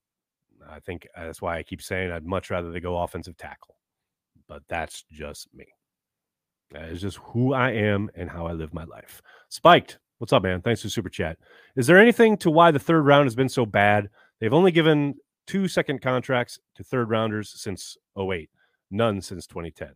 I 0.69 0.79
think 0.79 1.07
uh, 1.15 1.25
that's 1.25 1.41
why 1.41 1.57
I 1.57 1.63
keep 1.63 1.81
saying 1.81 2.11
I'd 2.11 2.25
much 2.25 2.49
rather 2.49 2.71
they 2.71 2.79
go 2.79 2.97
offensive 2.97 3.37
tackle. 3.37 3.75
But 4.47 4.63
that's 4.67 5.03
just 5.11 5.47
me. 5.53 5.65
That 6.71 6.89
is 6.89 7.01
just 7.01 7.17
who 7.17 7.53
I 7.53 7.71
am 7.71 8.09
and 8.15 8.29
how 8.29 8.47
I 8.47 8.53
live 8.53 8.73
my 8.73 8.83
life. 8.83 9.21
Spiked, 9.49 9.99
what's 10.17 10.33
up, 10.33 10.43
man? 10.43 10.61
Thanks 10.61 10.81
for 10.81 10.89
super 10.89 11.09
chat. 11.09 11.37
Is 11.75 11.87
there 11.87 11.99
anything 11.99 12.37
to 12.37 12.51
why 12.51 12.71
the 12.71 12.79
third 12.79 13.03
round 13.03 13.25
has 13.25 13.35
been 13.35 13.49
so 13.49 13.65
bad? 13.65 14.09
They've 14.39 14.53
only 14.53 14.71
given 14.71 15.15
two 15.45 15.67
second 15.67 16.01
contracts 16.01 16.59
to 16.75 16.83
third 16.83 17.09
rounders 17.09 17.53
since 17.55 17.97
08, 18.19 18.49
none 18.91 19.21
since 19.21 19.47
2010. 19.47 19.89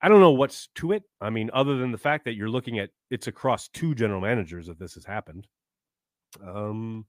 I 0.00 0.08
don't 0.08 0.20
know 0.20 0.32
what's 0.32 0.68
to 0.76 0.92
it. 0.92 1.02
I 1.20 1.30
mean, 1.30 1.50
other 1.52 1.76
than 1.76 1.90
the 1.90 1.98
fact 1.98 2.24
that 2.24 2.34
you're 2.34 2.50
looking 2.50 2.78
at 2.78 2.90
it's 3.10 3.26
across 3.26 3.68
two 3.68 3.94
general 3.94 4.20
managers 4.20 4.66
that 4.66 4.78
this 4.78 4.94
has 4.94 5.04
happened. 5.04 5.46
Um, 6.46 7.06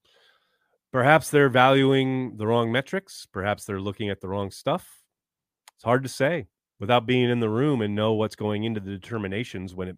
perhaps 0.91 1.29
they're 1.29 1.49
valuing 1.49 2.37
the 2.37 2.47
wrong 2.47 2.71
metrics. 2.71 3.27
Perhaps 3.31 3.65
they're 3.65 3.81
looking 3.81 4.09
at 4.09 4.21
the 4.21 4.27
wrong 4.27 4.49
stuff. 4.49 4.87
It's 5.75 5.83
hard 5.83 6.03
to 6.03 6.09
say 6.09 6.47
without 6.79 7.05
being 7.05 7.29
in 7.29 7.39
the 7.39 7.49
room 7.49 7.81
and 7.81 7.93
know 7.93 8.13
what's 8.13 8.35
going 8.35 8.63
into 8.63 8.79
the 8.79 8.91
determinations 8.91 9.75
when 9.75 9.89
it 9.89 9.97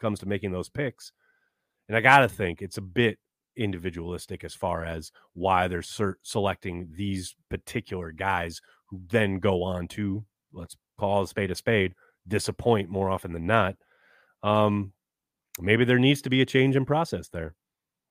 comes 0.00 0.18
to 0.20 0.26
making 0.26 0.50
those 0.50 0.68
picks. 0.68 1.12
And 1.88 1.96
I 1.96 2.00
got 2.00 2.20
to 2.20 2.28
think 2.28 2.62
it's 2.62 2.78
a 2.78 2.82
bit 2.82 3.18
individualistic 3.56 4.44
as 4.44 4.54
far 4.54 4.84
as 4.84 5.12
why 5.34 5.68
they're 5.68 5.82
ser- 5.82 6.18
selecting 6.22 6.88
these 6.96 7.36
particular 7.50 8.10
guys 8.10 8.60
who 8.86 9.00
then 9.10 9.38
go 9.38 9.62
on 9.62 9.88
to 9.88 10.24
let's 10.52 10.76
call 10.98 11.22
a 11.22 11.28
spade 11.28 11.50
a 11.50 11.54
spade 11.54 11.94
disappoint 12.28 12.88
more 12.88 13.10
often 13.10 13.32
than 13.32 13.46
not 13.46 13.76
um 14.42 14.92
maybe 15.60 15.84
there 15.84 15.98
needs 15.98 16.22
to 16.22 16.30
be 16.30 16.42
a 16.42 16.46
change 16.46 16.76
in 16.76 16.84
process 16.84 17.28
there 17.28 17.54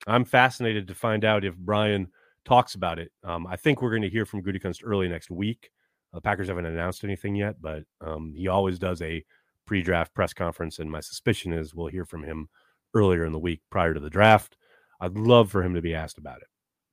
i'm 0.08 0.26
fascinated 0.26 0.88
to 0.88 0.96
find 0.96 1.26
out 1.26 1.46
if 1.46 1.56
brian 1.58 2.08
talks 2.46 2.76
about 2.76 3.00
it 3.00 3.12
um 3.24 3.48
i 3.48 3.56
think 3.56 3.82
we're 3.82 3.90
going 3.90 4.02
to 4.02 4.10
hear 4.10 4.26
from 4.26 4.44
Gutekunst 4.44 4.82
early 4.84 5.08
next 5.08 5.32
week 5.32 5.70
the 6.14 6.22
packers 6.22 6.48
haven't 6.50 6.66
announced 6.66 7.04
anything 7.04 7.36
yet 7.36 7.56
but 7.62 7.84
um 8.06 8.34
he 8.36 8.48
always 8.48 8.80
does 8.80 9.02
a 9.02 9.24
pre-draft 9.66 10.14
press 10.14 10.34
conference 10.34 10.80
and 10.80 10.92
my 10.92 11.00
suspicion 11.00 11.54
is 11.54 11.74
we'll 11.74 11.88
hear 11.88 12.06
from 12.06 12.24
him 12.24 12.50
earlier 12.94 13.26
in 13.26 13.32
the 13.32 13.40
week 13.40 13.62
prior 13.70 13.94
to 13.94 14.00
the 14.00 14.10
draft 14.10 14.58
I'd 15.02 15.18
love 15.18 15.50
for 15.50 15.64
him 15.64 15.74
to 15.74 15.82
be 15.82 15.96
asked 15.96 16.20
about 16.20 16.42
it 16.42 16.48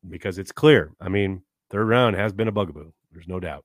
because 0.08 0.38
it's 0.38 0.50
clear. 0.50 0.92
I 1.00 1.10
mean, 1.10 1.42
third 1.70 1.84
round 1.84 2.16
has 2.16 2.32
been 2.32 2.48
a 2.48 2.52
bugaboo. 2.52 2.90
There's 3.12 3.28
no 3.28 3.38
doubt. 3.38 3.64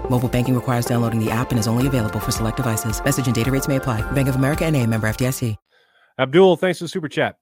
Mobile 0.11 0.27
banking 0.27 0.53
requires 0.53 0.85
downloading 0.85 1.23
the 1.23 1.31
app 1.31 1.51
and 1.51 1.59
is 1.59 1.67
only 1.67 1.87
available 1.87 2.19
for 2.19 2.31
select 2.31 2.57
devices. 2.57 3.01
Message 3.03 3.27
and 3.27 3.33
data 3.33 3.49
rates 3.49 3.69
may 3.69 3.77
apply. 3.77 4.01
Bank 4.11 4.27
of 4.27 4.35
America 4.35 4.65
and 4.65 4.75
a 4.75 4.85
member 4.85 5.07
FDIC. 5.07 5.55
Abdul, 6.19 6.57
thanks 6.57 6.79
for 6.79 6.83
the 6.83 6.89
super 6.89 7.07
chat. 7.07 7.37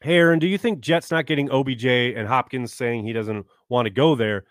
Hey, 0.00 0.14
Aaron, 0.14 0.38
do 0.38 0.46
you 0.46 0.58
think 0.58 0.78
Jets 0.78 1.10
not 1.10 1.26
getting 1.26 1.50
OBJ 1.50 1.84
and 1.84 2.28
Hopkins 2.28 2.72
saying 2.72 3.04
he 3.04 3.12
doesn't 3.12 3.44
want 3.68 3.86
to 3.86 3.90
go 3.90 4.14
there 4.14 4.44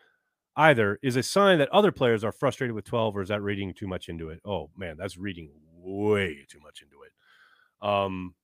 either 0.58 1.00
is 1.02 1.16
a 1.16 1.24
sign 1.24 1.60
that 1.60 1.70
other 1.70 1.92
players 1.92 2.26
are 2.26 2.34
frustrated 2.34 2.76
with 2.76 2.84
12 2.84 3.16
or 3.16 3.22
is 3.22 3.30
that 3.30 3.42
reading 3.42 3.74
too 3.74 3.88
much 3.88 4.10
into 4.10 4.28
it? 4.30 4.42
Oh, 4.44 4.70
man, 4.76 4.98
that's 4.98 5.18
reading 5.18 5.50
way 5.78 6.46
too 6.50 6.60
much 6.60 6.82
into 6.82 6.98
it. 7.04 7.88
Um, 7.88 8.36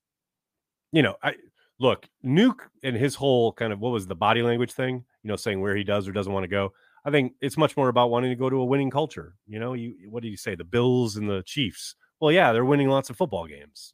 you 0.93 1.01
know, 1.01 1.17
I 1.21 1.33
look, 1.77 2.07
Nuke 2.23 2.61
and 2.83 2.95
his 2.95 3.15
whole 3.15 3.51
kind 3.51 3.73
of 3.73 3.81
what 3.81 3.91
was 3.91 4.07
the 4.07 4.15
body 4.15 4.41
language 4.41 4.71
thing, 4.71 5.03
you 5.23 5.27
know, 5.27 5.35
saying 5.35 5.59
where 5.59 5.75
he 5.75 5.83
does 5.83 6.07
or 6.07 6.13
doesn't 6.13 6.31
want 6.31 6.45
to 6.45 6.47
go. 6.47 6.71
I 7.05 7.11
think 7.11 7.33
it's 7.41 7.57
much 7.57 7.75
more 7.75 7.89
about 7.89 8.09
wanting 8.09 8.31
to 8.31 8.35
go 8.35 8.49
to 8.49 8.57
a 8.57 8.65
winning 8.65 8.89
culture. 8.89 9.35
You 9.47 9.59
know, 9.59 9.73
you 9.73 9.95
what 10.09 10.23
do 10.23 10.29
you 10.29 10.37
say? 10.37 10.55
The 10.55 10.63
Bills 10.63 11.15
and 11.15 11.29
the 11.29 11.43
Chiefs. 11.45 11.95
Well, 12.19 12.31
yeah, 12.31 12.53
they're 12.53 12.65
winning 12.65 12.89
lots 12.89 13.09
of 13.09 13.17
football 13.17 13.47
games. 13.47 13.93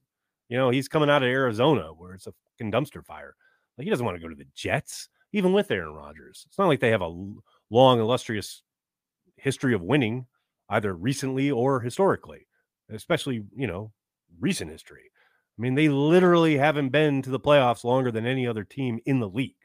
You 0.49 0.57
know, 0.57 0.69
he's 0.69 0.87
coming 0.87 1.09
out 1.09 1.23
of 1.23 1.29
Arizona 1.29 1.93
where 1.95 2.13
it's 2.13 2.27
a 2.27 2.33
fucking 2.51 2.71
dumpster 2.71 3.03
fire. 3.03 3.35
Like 3.77 3.85
he 3.85 3.89
doesn't 3.89 4.05
want 4.05 4.17
to 4.17 4.21
go 4.21 4.29
to 4.29 4.35
the 4.35 4.47
Jets, 4.55 5.09
even 5.33 5.53
with 5.53 5.71
Aaron 5.71 5.93
Rodgers. 5.93 6.43
It's 6.47 6.57
not 6.57 6.67
like 6.67 6.79
they 6.79 6.91
have 6.91 7.01
a 7.01 7.15
long, 7.69 7.99
illustrious 7.99 8.61
history 9.37 9.73
of 9.73 9.81
winning, 9.81 10.27
either 10.69 10.93
recently 10.93 11.49
or 11.49 11.79
historically, 11.79 12.47
especially, 12.89 13.45
you 13.55 13.67
know, 13.67 13.91
recent 14.39 14.71
history. 14.71 15.11
I 15.57 15.61
mean, 15.61 15.75
they 15.75 15.89
literally 15.89 16.57
haven't 16.57 16.89
been 16.89 17.21
to 17.23 17.29
the 17.29 17.39
playoffs 17.39 17.83
longer 17.83 18.11
than 18.11 18.25
any 18.25 18.47
other 18.47 18.63
team 18.63 18.99
in 19.05 19.19
the 19.19 19.29
league. 19.29 19.55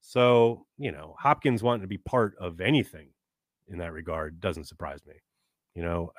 So, 0.00 0.66
you 0.78 0.92
know, 0.92 1.14
Hopkins 1.18 1.62
wanting 1.62 1.82
to 1.82 1.88
be 1.88 1.98
part 1.98 2.34
of 2.40 2.60
anything 2.60 3.08
in 3.68 3.78
that 3.78 3.92
regard 3.92 4.40
doesn't 4.40 4.68
surprise 4.68 5.00
me. 5.06 5.14
You 5.74 5.82
know, 5.82 6.12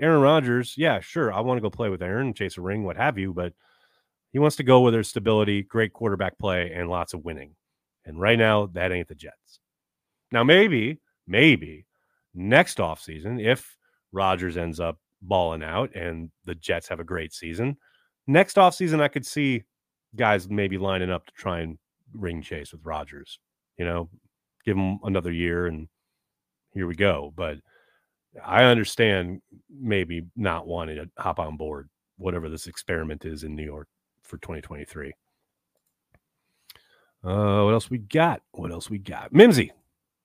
Aaron 0.00 0.20
Rodgers, 0.20 0.74
yeah, 0.76 1.00
sure, 1.00 1.32
I 1.32 1.40
want 1.40 1.58
to 1.58 1.62
go 1.62 1.70
play 1.70 1.88
with 1.88 2.02
Aaron, 2.02 2.34
chase 2.34 2.58
a 2.58 2.60
ring, 2.60 2.84
what 2.84 2.96
have 2.96 3.16
you, 3.16 3.32
but 3.32 3.54
he 4.32 4.38
wants 4.38 4.56
to 4.56 4.62
go 4.62 4.80
where 4.80 4.92
there's 4.92 5.08
stability, 5.08 5.62
great 5.62 5.92
quarterback 5.92 6.38
play, 6.38 6.72
and 6.74 6.90
lots 6.90 7.14
of 7.14 7.24
winning. 7.24 7.54
And 8.04 8.20
right 8.20 8.38
now, 8.38 8.66
that 8.74 8.92
ain't 8.92 9.08
the 9.08 9.14
Jets. 9.14 9.60
Now, 10.32 10.44
maybe, 10.44 11.00
maybe 11.26 11.86
next 12.34 12.78
offseason, 12.78 13.42
if 13.44 13.76
Rodgers 14.12 14.56
ends 14.56 14.80
up 14.80 14.98
balling 15.22 15.62
out 15.62 15.94
and 15.94 16.30
the 16.44 16.54
Jets 16.54 16.88
have 16.88 17.00
a 17.00 17.04
great 17.04 17.32
season, 17.32 17.76
next 18.26 18.56
offseason, 18.56 19.00
I 19.00 19.08
could 19.08 19.26
see 19.26 19.64
guys 20.16 20.48
maybe 20.48 20.78
lining 20.78 21.10
up 21.10 21.26
to 21.26 21.32
try 21.32 21.60
and 21.60 21.78
ring 22.14 22.42
chase 22.42 22.72
with 22.72 22.84
Rodgers. 22.84 23.38
You 23.76 23.84
know, 23.84 24.08
give 24.64 24.76
him 24.76 24.98
another 25.04 25.32
year 25.32 25.66
and 25.66 25.88
here 26.72 26.86
we 26.86 26.94
go. 26.94 27.32
But 27.34 27.58
I 28.44 28.64
understand 28.64 29.42
maybe 29.68 30.26
not 30.36 30.66
wanting 30.66 30.96
to 30.96 31.22
hop 31.22 31.38
on 31.38 31.56
board 31.56 31.88
whatever 32.16 32.48
this 32.48 32.66
experiment 32.66 33.24
is 33.24 33.44
in 33.44 33.56
New 33.56 33.64
York 33.64 33.88
for 34.22 34.36
2023. 34.38 35.12
Uh, 37.22 37.64
what 37.64 37.72
else 37.72 37.90
we 37.90 37.98
got? 37.98 38.42
What 38.52 38.70
else 38.70 38.88
we 38.88 38.98
got? 38.98 39.32
Mimsy, 39.32 39.72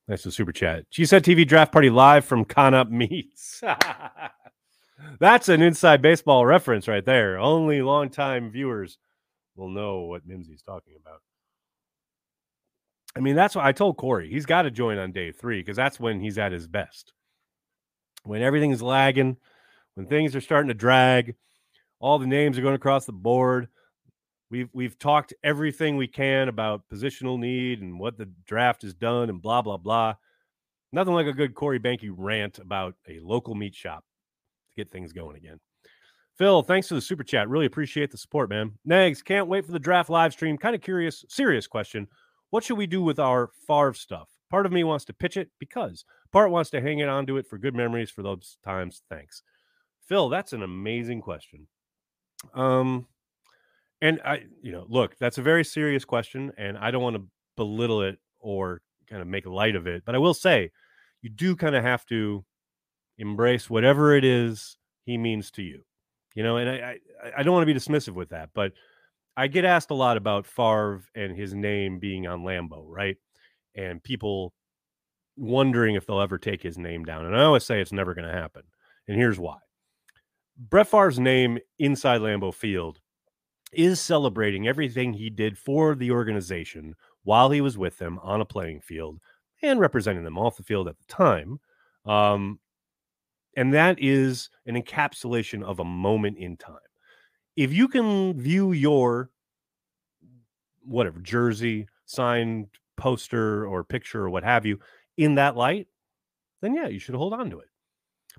nice 0.07 0.23
to 0.23 0.31
super 0.31 0.53
chat. 0.53 0.89
Cheesehead 0.91 1.21
TV 1.21 1.45
draft 1.47 1.71
party 1.71 1.89
live 1.89 2.23
from 2.23 2.45
Con 2.45 2.73
Up 2.73 2.89
Meats. 2.89 3.61
That's 5.19 5.49
an 5.49 5.61
inside 5.61 6.01
baseball 6.01 6.45
reference 6.45 6.87
right 6.87 7.03
there. 7.03 7.37
Only 7.37 7.81
longtime 7.81 8.49
viewers 8.49 8.97
will 9.55 9.69
know 9.69 10.01
what 10.01 10.27
Mimsy's 10.27 10.61
talking 10.61 10.93
about. 10.99 11.21
I 13.15 13.21
mean, 13.21 13.35
that's 13.35 13.55
what 13.55 13.65
I 13.65 13.71
told 13.71 13.97
Corey. 13.97 14.29
He's 14.29 14.45
got 14.45 14.63
to 14.63 14.71
join 14.71 14.97
on 14.97 15.11
day 15.11 15.31
three 15.31 15.59
because 15.59 15.77
that's 15.77 15.99
when 15.99 16.19
he's 16.19 16.37
at 16.37 16.51
his 16.51 16.67
best. 16.67 17.13
When 18.23 18.41
everything's 18.41 18.81
lagging, 18.81 19.37
when 19.93 20.07
things 20.07 20.35
are 20.35 20.41
starting 20.41 20.67
to 20.67 20.73
drag, 20.73 21.35
all 21.99 22.19
the 22.19 22.27
names 22.27 22.57
are 22.57 22.61
going 22.61 22.75
across 22.75 23.05
the 23.05 23.13
board. 23.13 23.69
We've 24.51 24.69
we've 24.73 24.99
talked 24.99 25.33
everything 25.43 25.97
we 25.97 26.07
can 26.07 26.49
about 26.49 26.83
positional 26.91 27.39
need 27.39 27.81
and 27.81 27.99
what 27.99 28.17
the 28.17 28.29
draft 28.45 28.81
has 28.83 28.93
done 28.93 29.29
and 29.29 29.41
blah 29.41 29.61
blah 29.61 29.77
blah. 29.77 30.15
Nothing 30.91 31.13
like 31.13 31.27
a 31.27 31.33
good 31.33 31.55
Corey 31.55 31.79
Behnke 31.79 32.13
rant 32.15 32.59
about 32.59 32.95
a 33.07 33.19
local 33.19 33.55
meat 33.55 33.75
shop 33.75 34.03
to 34.69 34.83
get 34.83 34.91
things 34.91 35.13
going 35.13 35.35
again. 35.35 35.59
Phil, 36.37 36.63
thanks 36.63 36.89
for 36.89 36.95
the 36.95 37.01
super 37.01 37.23
chat. 37.23 37.49
Really 37.49 37.65
appreciate 37.65 38.11
the 38.11 38.17
support, 38.17 38.49
man. 38.49 38.73
Nags, 38.83 39.21
can't 39.21 39.47
wait 39.47 39.65
for 39.65 39.71
the 39.71 39.79
draft 39.79 40.09
live 40.09 40.33
stream. 40.33 40.57
Kind 40.57 40.75
of 40.75 40.81
curious, 40.81 41.23
serious 41.29 41.65
question. 41.65 42.07
What 42.49 42.63
should 42.63 42.77
we 42.77 42.87
do 42.87 43.01
with 43.01 43.19
our 43.19 43.49
Favre 43.67 43.93
stuff? 43.93 44.29
Part 44.49 44.65
of 44.65 44.71
me 44.71 44.83
wants 44.83 45.05
to 45.05 45.13
pitch 45.13 45.37
it 45.37 45.49
because 45.59 46.05
part 46.31 46.51
wants 46.51 46.69
to 46.71 46.81
hang 46.81 46.99
it 46.99 47.09
onto 47.09 47.37
it 47.37 47.47
for 47.47 47.57
good 47.57 47.75
memories 47.75 48.11
for 48.11 48.21
those 48.21 48.57
times. 48.63 49.01
Thanks. 49.09 49.41
Phil, 50.07 50.29
that's 50.29 50.53
an 50.53 50.63
amazing 50.63 51.21
question. 51.21 51.67
Um, 52.53 53.07
and 54.01 54.21
I, 54.23 54.43
you 54.61 54.71
know, 54.71 54.85
look, 54.87 55.17
that's 55.17 55.37
a 55.37 55.41
very 55.41 55.63
serious 55.63 56.05
question, 56.05 56.51
and 56.57 56.77
I 56.77 56.91
don't 56.91 57.01
want 57.01 57.15
to 57.15 57.27
belittle 57.57 58.03
it 58.03 58.19
or 58.39 58.81
kind 59.09 59.21
of 59.21 59.27
make 59.27 59.45
light 59.45 59.75
of 59.75 59.87
it, 59.87 60.03
but 60.05 60.15
I 60.15 60.19
will 60.19 60.33
say 60.33 60.71
you 61.21 61.29
do 61.29 61.55
kind 61.55 61.75
of 61.75 61.83
have 61.83 62.05
to 62.07 62.45
embrace 63.17 63.69
whatever 63.69 64.15
it 64.15 64.23
is 64.23 64.77
he 65.05 65.17
means 65.17 65.49
to 65.51 65.63
you. 65.63 65.81
You 66.35 66.43
know, 66.43 66.57
and 66.57 66.69
I, 66.69 66.97
I, 67.23 67.31
I 67.37 67.43
don't 67.43 67.53
want 67.53 67.67
to 67.67 67.73
be 67.73 67.79
dismissive 67.79 68.13
with 68.13 68.29
that, 68.29 68.49
but 68.53 68.73
I 69.37 69.47
get 69.47 69.65
asked 69.65 69.91
a 69.91 69.95
lot 69.95 70.17
about 70.17 70.45
Favre 70.45 71.03
and 71.13 71.35
his 71.35 71.53
name 71.53 71.99
being 71.99 72.25
on 72.27 72.43
Lambeau, 72.43 72.85
right? 72.87 73.17
And 73.75 74.03
people 74.03 74.53
wondering 75.35 75.95
if 75.95 76.05
they'll 76.05 76.21
ever 76.21 76.37
take 76.37 76.63
his 76.63 76.77
name 76.77 77.03
down. 77.03 77.25
And 77.25 77.35
I 77.35 77.43
always 77.43 77.65
say 77.65 77.81
it's 77.81 77.91
never 77.91 78.13
going 78.13 78.27
to 78.27 78.33
happen. 78.33 78.63
And 79.07 79.17
here's 79.17 79.39
why. 79.39 79.57
Brett 80.57 80.87
Favre's 80.87 81.19
name 81.19 81.59
inside 81.79 82.21
Lambeau 82.21 82.53
Field 82.53 83.01
is 83.73 83.99
celebrating 83.99 84.67
everything 84.67 85.13
he 85.13 85.29
did 85.29 85.57
for 85.57 85.95
the 85.95 86.11
organization 86.11 86.95
while 87.23 87.49
he 87.49 87.59
was 87.59 87.77
with 87.77 87.97
them 87.97 88.19
on 88.23 88.39
a 88.39 88.45
playing 88.45 88.79
field 88.79 89.19
and 89.61 89.79
representing 89.79 90.23
them 90.23 90.37
off 90.37 90.55
the 90.55 90.63
field 90.63 90.87
at 90.87 90.97
the 90.97 91.13
time. 91.13 91.59
Um, 92.05 92.59
and 93.57 93.73
that 93.73 93.97
is 93.99 94.49
an 94.65 94.81
encapsulation 94.81 95.63
of 95.63 95.79
a 95.79 95.85
moment 95.85 96.37
in 96.37 96.55
time. 96.55 96.77
If 97.55 97.73
you 97.73 97.87
can 97.87 98.39
view 98.39 98.71
your 98.71 99.29
whatever 100.83 101.19
jersey, 101.19 101.87
signed 102.05 102.67
poster, 102.97 103.65
or 103.65 103.83
picture, 103.83 104.23
or 104.23 104.29
what 104.29 104.43
have 104.43 104.65
you 104.65 104.79
in 105.17 105.35
that 105.35 105.55
light, 105.55 105.87
then 106.61 106.75
yeah, 106.75 106.87
you 106.87 106.99
should 106.99 107.15
hold 107.15 107.33
on 107.33 107.49
to 107.49 107.59
it. 107.59 107.67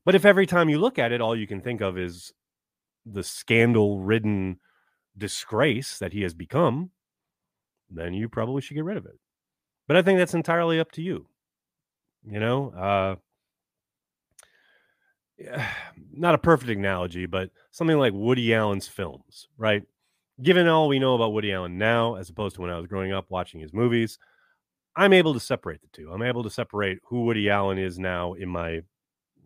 But 0.05 0.15
if 0.15 0.25
every 0.25 0.47
time 0.47 0.69
you 0.69 0.79
look 0.79 0.99
at 0.99 1.13
it, 1.13 1.21
all 1.21 1.37
you 1.37 1.47
can 1.47 1.61
think 1.61 1.81
of 1.81 1.99
is 1.99 2.33
the 3.05 3.23
scandal 3.23 4.01
ridden 4.01 4.61
disgrace 5.17 5.99
that 5.99 6.13
he 6.13 6.23
has 6.23 6.35
become, 6.35 6.91
then 7.91 8.15
you 8.15 8.29
probably 8.29 8.61
should 8.61 8.75
get 8.75 8.85
rid 8.85 8.97
of 8.97 9.07
it. 9.07 9.19
But 9.89 9.97
I 9.97 10.03
think 10.03 10.19
that's 10.19 10.35
entirely 10.35 10.81
up 10.81 10.93
to 10.93 11.03
you. 11.03 11.29
You 12.29 12.41
know, 12.41 12.71
uh, 12.71 13.17
Eh, 15.39 15.67
not 16.13 16.35
a 16.35 16.39
perfect 16.39 16.71
analogy, 16.71 17.27
but 17.27 17.51
something 17.71 17.99
like 17.99 18.13
Woody 18.15 18.55
Allen's 18.55 18.89
films, 18.89 19.49
right? 19.59 19.83
Given 20.43 20.67
all 20.69 20.89
we 20.89 20.99
know 20.99 21.15
about 21.15 21.33
Woody 21.33 21.53
Allen 21.53 21.79
now, 21.79 22.17
as 22.17 22.31
opposed 22.31 22.57
to 22.57 22.63
when 22.63 22.71
I 22.71 22.77
was 22.77 22.87
growing 22.87 23.13
up 23.13 23.27
watching 23.29 23.61
his 23.61 23.73
movies, 23.73 24.19
I'm 24.97 25.13
able 25.13 25.35
to 25.35 25.41
separate 25.41 25.83
the 25.83 25.89
two. 25.93 26.11
I'm 26.11 26.23
able 26.23 26.43
to 26.43 26.51
separate 26.51 26.99
who 27.05 27.25
Woody 27.25 27.51
Allen 27.51 27.79
is 27.79 27.99
now 27.99 28.33
in 28.33 28.49
my, 28.49 28.81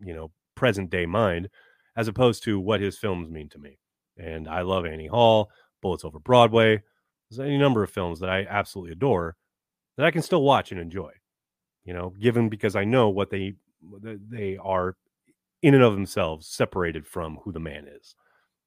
you 0.03 0.13
know, 0.13 0.31
present 0.55 0.89
day 0.89 1.05
mind, 1.05 1.49
as 1.97 2.07
opposed 2.07 2.43
to 2.43 2.59
what 2.59 2.79
his 2.79 2.97
films 2.97 3.29
mean 3.29 3.49
to 3.49 3.59
me. 3.59 3.77
And 4.17 4.47
I 4.47 4.61
love 4.61 4.85
Annie 4.85 5.07
Hall, 5.07 5.49
Bullets 5.81 6.05
Over 6.05 6.19
Broadway. 6.19 6.81
There's 7.29 7.39
any 7.39 7.57
number 7.57 7.83
of 7.83 7.91
films 7.91 8.19
that 8.19 8.29
I 8.29 8.45
absolutely 8.49 8.93
adore 8.93 9.35
that 9.97 10.05
I 10.05 10.11
can 10.11 10.21
still 10.21 10.43
watch 10.43 10.71
and 10.71 10.79
enjoy. 10.79 11.11
You 11.83 11.93
know, 11.93 12.13
given 12.19 12.47
because 12.49 12.75
I 12.75 12.85
know 12.85 13.09
what 13.09 13.29
they 13.29 13.55
they 14.01 14.57
are 14.57 14.95
in 15.61 15.73
and 15.73 15.83
of 15.83 15.93
themselves 15.93 16.47
separated 16.47 17.05
from 17.05 17.37
who 17.43 17.51
the 17.51 17.59
man 17.59 17.87
is. 17.87 18.15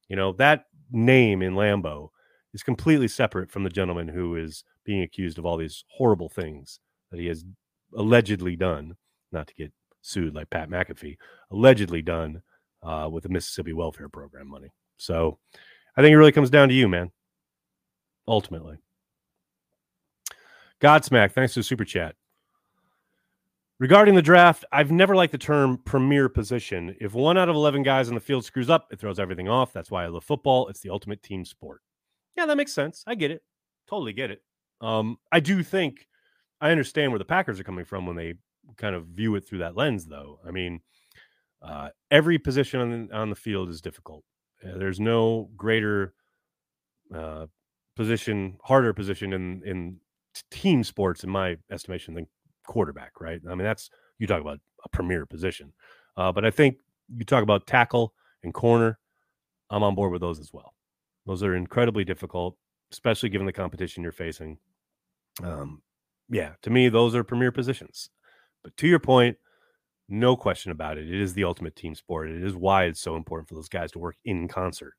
You 0.08 0.16
know, 0.16 0.32
that 0.34 0.66
name 0.90 1.42
in 1.42 1.54
Lambeau 1.54 2.10
is 2.52 2.62
completely 2.62 3.08
separate 3.08 3.50
from 3.50 3.64
the 3.64 3.70
gentleman 3.70 4.08
who 4.08 4.36
is 4.36 4.64
being 4.84 5.02
accused 5.02 5.38
of 5.38 5.46
all 5.46 5.56
these 5.56 5.84
horrible 5.88 6.28
things 6.28 6.78
that 7.10 7.18
he 7.18 7.26
has 7.26 7.44
allegedly 7.96 8.56
done, 8.56 8.96
not 9.32 9.46
to 9.48 9.54
get 9.54 9.72
sued 10.02 10.34
like 10.34 10.50
Pat 10.50 10.68
McAfee, 10.68 11.16
allegedly 11.50 12.02
done 12.02 12.42
uh, 12.82 13.08
with 13.10 13.22
the 13.22 13.28
Mississippi 13.28 13.72
Welfare 13.72 14.08
Program 14.08 14.48
money. 14.48 14.68
So 14.98 15.38
I 15.96 16.02
think 16.02 16.12
it 16.12 16.18
really 16.18 16.32
comes 16.32 16.50
down 16.50 16.68
to 16.68 16.74
you, 16.74 16.88
man. 16.88 17.10
Ultimately. 18.28 18.78
Godsmack, 20.80 21.32
thanks 21.32 21.54
for 21.54 21.60
the 21.60 21.64
super 21.64 21.84
chat. 21.84 22.14
Regarding 23.80 24.14
the 24.14 24.22
draft, 24.22 24.64
I've 24.70 24.92
never 24.92 25.16
liked 25.16 25.32
the 25.32 25.38
term 25.38 25.78
premier 25.84 26.28
position. 26.28 26.96
If 27.00 27.12
one 27.12 27.36
out 27.36 27.48
of 27.48 27.56
11 27.56 27.82
guys 27.82 28.08
in 28.08 28.14
the 28.14 28.20
field 28.20 28.44
screws 28.44 28.70
up, 28.70 28.86
it 28.92 29.00
throws 29.00 29.18
everything 29.18 29.48
off. 29.48 29.72
That's 29.72 29.90
why 29.90 30.04
I 30.04 30.08
love 30.08 30.22
football. 30.22 30.68
It's 30.68 30.80
the 30.80 30.90
ultimate 30.90 31.22
team 31.22 31.44
sport. 31.44 31.80
Yeah, 32.36 32.46
that 32.46 32.56
makes 32.56 32.72
sense. 32.72 33.02
I 33.06 33.16
get 33.16 33.32
it. 33.32 33.42
Totally 33.88 34.12
get 34.12 34.30
it. 34.30 34.42
Um, 34.80 35.16
I 35.32 35.40
do 35.40 35.62
think 35.62 36.06
I 36.60 36.70
understand 36.70 37.10
where 37.10 37.18
the 37.18 37.24
Packers 37.24 37.58
are 37.58 37.64
coming 37.64 37.84
from 37.84 38.06
when 38.06 38.16
they 38.16 38.34
kind 38.76 38.94
of 38.94 39.06
view 39.06 39.34
it 39.34 39.46
through 39.46 39.58
that 39.58 39.76
lens, 39.76 40.06
though. 40.06 40.38
I 40.46 40.52
mean, 40.52 40.80
uh, 41.60 41.88
every 42.10 42.38
position 42.38 42.80
on 42.80 43.08
the, 43.08 43.14
on 43.14 43.30
the 43.30 43.36
field 43.36 43.70
is 43.70 43.80
difficult. 43.80 44.24
Uh, 44.64 44.78
there's 44.78 45.00
no 45.00 45.50
greater 45.56 46.14
uh, 47.14 47.46
position, 47.96 48.56
harder 48.62 48.92
position 48.92 49.32
in 49.32 49.62
in 49.64 50.00
team 50.50 50.84
sports, 50.84 51.24
in 51.24 51.30
my 51.30 51.56
estimation, 51.70 52.14
than 52.14 52.26
quarterback, 52.66 53.20
right? 53.20 53.40
I 53.46 53.54
mean, 53.54 53.64
that's 53.64 53.90
you 54.18 54.26
talk 54.26 54.40
about 54.40 54.60
a 54.84 54.88
premier 54.88 55.26
position. 55.26 55.72
Uh, 56.16 56.32
but 56.32 56.44
I 56.44 56.50
think 56.50 56.76
you 57.14 57.24
talk 57.24 57.42
about 57.42 57.66
tackle 57.66 58.14
and 58.42 58.54
corner. 58.54 58.98
I'm 59.70 59.82
on 59.82 59.94
board 59.94 60.12
with 60.12 60.20
those 60.20 60.38
as 60.38 60.52
well. 60.52 60.74
Those 61.26 61.42
are 61.42 61.54
incredibly 61.54 62.04
difficult, 62.04 62.56
especially 62.92 63.28
given 63.28 63.46
the 63.46 63.52
competition 63.52 64.02
you're 64.02 64.12
facing. 64.12 64.58
Um, 65.42 65.82
yeah, 66.28 66.52
to 66.62 66.70
me, 66.70 66.88
those 66.88 67.14
are 67.14 67.24
premier 67.24 67.50
positions. 67.50 68.10
But 68.62 68.76
to 68.78 68.86
your 68.86 68.98
point, 68.98 69.36
no 70.08 70.36
question 70.36 70.70
about 70.70 70.98
it. 70.98 71.10
It 71.10 71.20
is 71.20 71.32
the 71.34 71.44
ultimate 71.44 71.76
team 71.76 71.94
sport. 71.94 72.30
It 72.30 72.42
is 72.42 72.54
why 72.54 72.84
it's 72.84 73.00
so 73.00 73.16
important 73.16 73.48
for 73.48 73.54
those 73.54 73.68
guys 73.68 73.90
to 73.92 73.98
work 73.98 74.16
in 74.24 74.48
concert. 74.48 74.94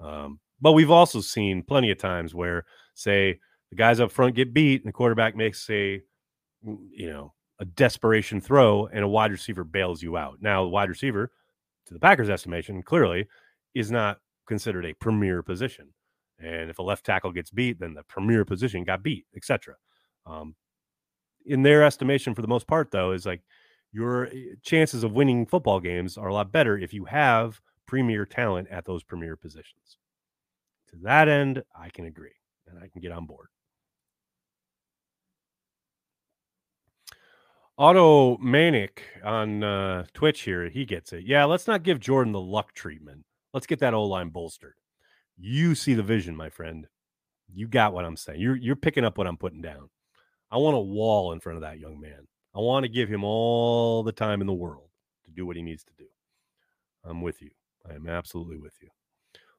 Um, 0.00 0.40
but 0.60 0.72
we've 0.72 0.90
also 0.90 1.20
seen 1.20 1.62
plenty 1.62 1.90
of 1.90 1.98
times 1.98 2.34
where, 2.34 2.64
say, 2.94 3.38
the 3.70 3.76
guys 3.76 4.00
up 4.00 4.10
front 4.10 4.34
get 4.34 4.52
beat 4.52 4.82
and 4.82 4.88
the 4.88 4.92
quarterback 4.92 5.36
makes 5.36 5.68
a 5.70 6.00
you 6.64 7.10
know, 7.10 7.32
a 7.58 7.64
desperation 7.64 8.40
throw 8.40 8.86
and 8.86 9.04
a 9.04 9.08
wide 9.08 9.32
receiver 9.32 9.64
bails 9.64 10.02
you 10.02 10.16
out. 10.16 10.38
Now, 10.40 10.62
the 10.62 10.68
wide 10.68 10.88
receiver, 10.88 11.30
to 11.86 11.94
the 11.94 12.00
Packers' 12.00 12.30
estimation, 12.30 12.82
clearly 12.82 13.28
is 13.74 13.90
not 13.90 14.18
considered 14.46 14.86
a 14.86 14.94
premier 14.94 15.42
position. 15.42 15.88
And 16.38 16.70
if 16.70 16.78
a 16.78 16.82
left 16.82 17.04
tackle 17.04 17.32
gets 17.32 17.50
beat, 17.50 17.78
then 17.78 17.94
the 17.94 18.02
premier 18.02 18.44
position 18.44 18.84
got 18.84 19.02
beat, 19.02 19.26
etc. 19.36 19.76
Um, 20.24 20.54
in 21.44 21.62
their 21.62 21.82
estimation, 21.84 22.34
for 22.34 22.42
the 22.42 22.48
most 22.48 22.66
part, 22.66 22.90
though, 22.90 23.12
is 23.12 23.26
like 23.26 23.42
your 23.92 24.26
eh, 24.26 24.54
chances 24.62 25.04
of 25.04 25.12
winning 25.12 25.46
football 25.46 25.80
games 25.80 26.16
are 26.16 26.28
a 26.28 26.34
lot 26.34 26.52
better 26.52 26.78
if 26.78 26.94
you 26.94 27.04
have 27.06 27.60
premier 27.86 28.24
talent 28.24 28.68
at 28.70 28.84
those 28.84 29.02
premier 29.02 29.36
positions. 29.36 29.98
To 30.90 30.96
that 31.02 31.28
end, 31.28 31.62
I 31.78 31.90
can 31.90 32.06
agree 32.06 32.34
and 32.66 32.78
I 32.78 32.88
can 32.88 33.00
get 33.00 33.12
on 33.12 33.26
board. 33.26 33.48
Auto 37.80 38.36
Manic 38.36 39.04
on 39.24 39.64
uh, 39.64 40.04
Twitch 40.12 40.42
here, 40.42 40.68
he 40.68 40.84
gets 40.84 41.14
it. 41.14 41.24
Yeah, 41.24 41.46
let's 41.46 41.66
not 41.66 41.82
give 41.82 41.98
Jordan 41.98 42.34
the 42.34 42.38
luck 42.38 42.74
treatment. 42.74 43.24
Let's 43.54 43.66
get 43.66 43.78
that 43.78 43.94
O 43.94 44.04
line 44.04 44.28
bolstered. 44.28 44.74
You 45.38 45.74
see 45.74 45.94
the 45.94 46.02
vision, 46.02 46.36
my 46.36 46.50
friend. 46.50 46.86
You 47.50 47.66
got 47.66 47.94
what 47.94 48.04
I'm 48.04 48.18
saying. 48.18 48.38
You're 48.38 48.56
you're 48.56 48.76
picking 48.76 49.02
up 49.06 49.16
what 49.16 49.26
I'm 49.26 49.38
putting 49.38 49.62
down. 49.62 49.88
I 50.50 50.58
want 50.58 50.76
a 50.76 50.80
wall 50.80 51.32
in 51.32 51.40
front 51.40 51.56
of 51.56 51.62
that 51.62 51.78
young 51.78 51.98
man. 51.98 52.28
I 52.54 52.58
want 52.58 52.84
to 52.84 52.90
give 52.90 53.08
him 53.08 53.24
all 53.24 54.02
the 54.02 54.12
time 54.12 54.42
in 54.42 54.46
the 54.46 54.52
world 54.52 54.90
to 55.24 55.30
do 55.30 55.46
what 55.46 55.56
he 55.56 55.62
needs 55.62 55.84
to 55.84 55.92
do. 55.96 56.04
I'm 57.02 57.22
with 57.22 57.40
you. 57.40 57.48
I 57.90 57.94
am 57.94 58.06
absolutely 58.06 58.58
with 58.58 58.74
you. 58.82 58.88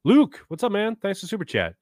Luke, 0.03 0.45
what's 0.47 0.63
up, 0.63 0.71
man? 0.71 0.95
Thanks 0.95 1.21
for 1.21 1.25
super 1.25 1.43
chat. 1.43 1.73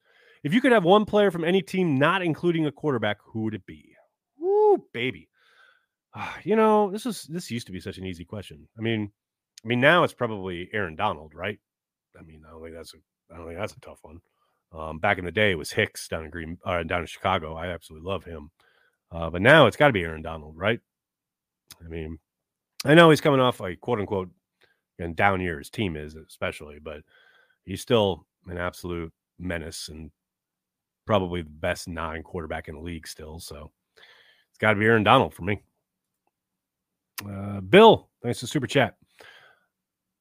If 0.42 0.54
you 0.54 0.62
could 0.62 0.72
have 0.72 0.84
one 0.84 1.04
player 1.04 1.30
from 1.30 1.44
any 1.44 1.60
team, 1.60 1.98
not 1.98 2.22
including 2.22 2.64
a 2.64 2.72
quarterback, 2.72 3.18
who 3.22 3.42
would 3.42 3.54
it 3.54 3.66
be? 3.66 3.94
Woo, 4.38 4.82
baby. 4.94 5.28
you 6.44 6.56
know, 6.56 6.90
this 6.90 7.06
is 7.06 7.24
this 7.24 7.50
used 7.50 7.66
to 7.66 7.72
be 7.72 7.80
such 7.80 7.98
an 7.98 8.06
easy 8.06 8.24
question. 8.24 8.68
I 8.78 8.80
mean, 8.80 9.10
I 9.64 9.68
mean 9.68 9.80
now 9.80 10.04
it's 10.04 10.14
probably 10.14 10.68
Aaron 10.72 10.96
Donald, 10.96 11.32
right? 11.34 11.58
I 12.18 12.22
mean, 12.22 12.42
I 12.46 12.50
don't 12.50 12.62
think 12.62 12.74
that's 12.74 12.94
a 12.94 12.98
I 13.32 13.36
don't 13.36 13.46
think 13.46 13.58
that's 13.58 13.76
a 13.76 13.80
tough 13.80 14.00
one. 14.02 14.20
Um, 14.72 14.98
back 14.98 15.18
in 15.18 15.24
the 15.24 15.32
day, 15.32 15.50
it 15.50 15.58
was 15.58 15.72
Hicks 15.72 16.06
down 16.08 16.24
in 16.24 16.30
Green, 16.30 16.58
uh, 16.64 16.82
down 16.84 17.00
in 17.00 17.06
Chicago. 17.06 17.56
I 17.56 17.68
absolutely 17.68 18.08
love 18.08 18.24
him, 18.24 18.50
uh, 19.10 19.30
but 19.30 19.42
now 19.42 19.66
it's 19.66 19.76
got 19.76 19.88
to 19.88 19.92
be 19.92 20.02
Aaron 20.02 20.22
Donald, 20.22 20.56
right? 20.56 20.80
I 21.84 21.88
mean, 21.88 22.18
I 22.84 22.94
know 22.94 23.10
he's 23.10 23.20
coming 23.20 23.40
off 23.40 23.60
a 23.60 23.76
quote 23.76 23.98
unquote 23.98 24.30
and 24.98 25.16
down 25.16 25.40
year. 25.40 25.58
His 25.58 25.70
team 25.70 25.96
is 25.96 26.14
especially, 26.14 26.78
but 26.78 27.02
he's 27.64 27.80
still 27.80 28.26
an 28.46 28.58
absolute 28.58 29.12
menace 29.38 29.88
and 29.88 30.10
probably 31.06 31.42
the 31.42 31.50
best 31.50 31.88
non 31.88 32.22
quarterback 32.22 32.68
in 32.68 32.74
the 32.74 32.80
league 32.80 33.06
still. 33.06 33.40
So 33.40 33.70
it's 33.96 34.58
got 34.58 34.74
to 34.74 34.78
be 34.78 34.86
Aaron 34.86 35.02
Donald 35.02 35.34
for 35.34 35.42
me. 35.42 35.62
Uh, 37.28 37.60
Bill, 37.60 38.08
thanks 38.22 38.40
for 38.40 38.46
super 38.46 38.66
chat. 38.66 38.96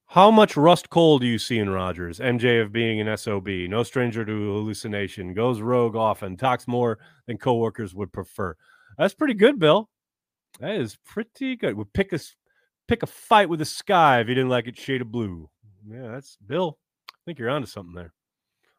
How 0.08 0.32
much 0.32 0.58
Rust 0.58 0.90
Cohle 0.90 1.20
do 1.20 1.28
you 1.28 1.38
see 1.38 1.60
in 1.60 1.70
Rodgers? 1.70 2.20
MJ 2.20 2.64
of 2.64 2.72
being 2.72 3.00
an 3.00 3.16
SOB, 3.16 3.48
no 3.48 3.84
stranger 3.84 4.26
to 4.26 4.54
hallucination, 4.54 5.36
goes 5.36 5.62
rogue 5.62 5.96
often, 5.96 6.36
talks 6.36 6.68
more 6.68 6.98
than 7.28 7.38
coworkers 7.38 7.94
would 7.94 8.12
prefer. 8.12 8.56
That's 8.98 9.14
pretty 9.14 9.36
good, 9.36 9.60
Bill. 9.60 9.88
That 10.60 10.76
is 10.76 10.98
pretty 11.06 11.56
good. 11.56 11.76
Would 11.76 11.94
pick 11.94 12.12
a 12.12 12.20
pick 12.88 13.04
a 13.04 13.06
fight 13.06 13.50
with 13.50 13.60
the 13.60 13.66
sky 13.66 14.20
if 14.20 14.28
you 14.28 14.34
didn't 14.34 14.50
like 14.50 14.68
it 14.68 14.78
shade 14.78 15.02
of 15.02 15.12
blue. 15.12 15.48
Yeah, 15.88 16.08
that's 16.08 16.38
Bill. 16.44 16.80
I 17.12 17.14
think 17.26 17.38
you're 17.38 17.52
onto 17.52 17.68
something 17.68 17.94
there. 17.94 18.14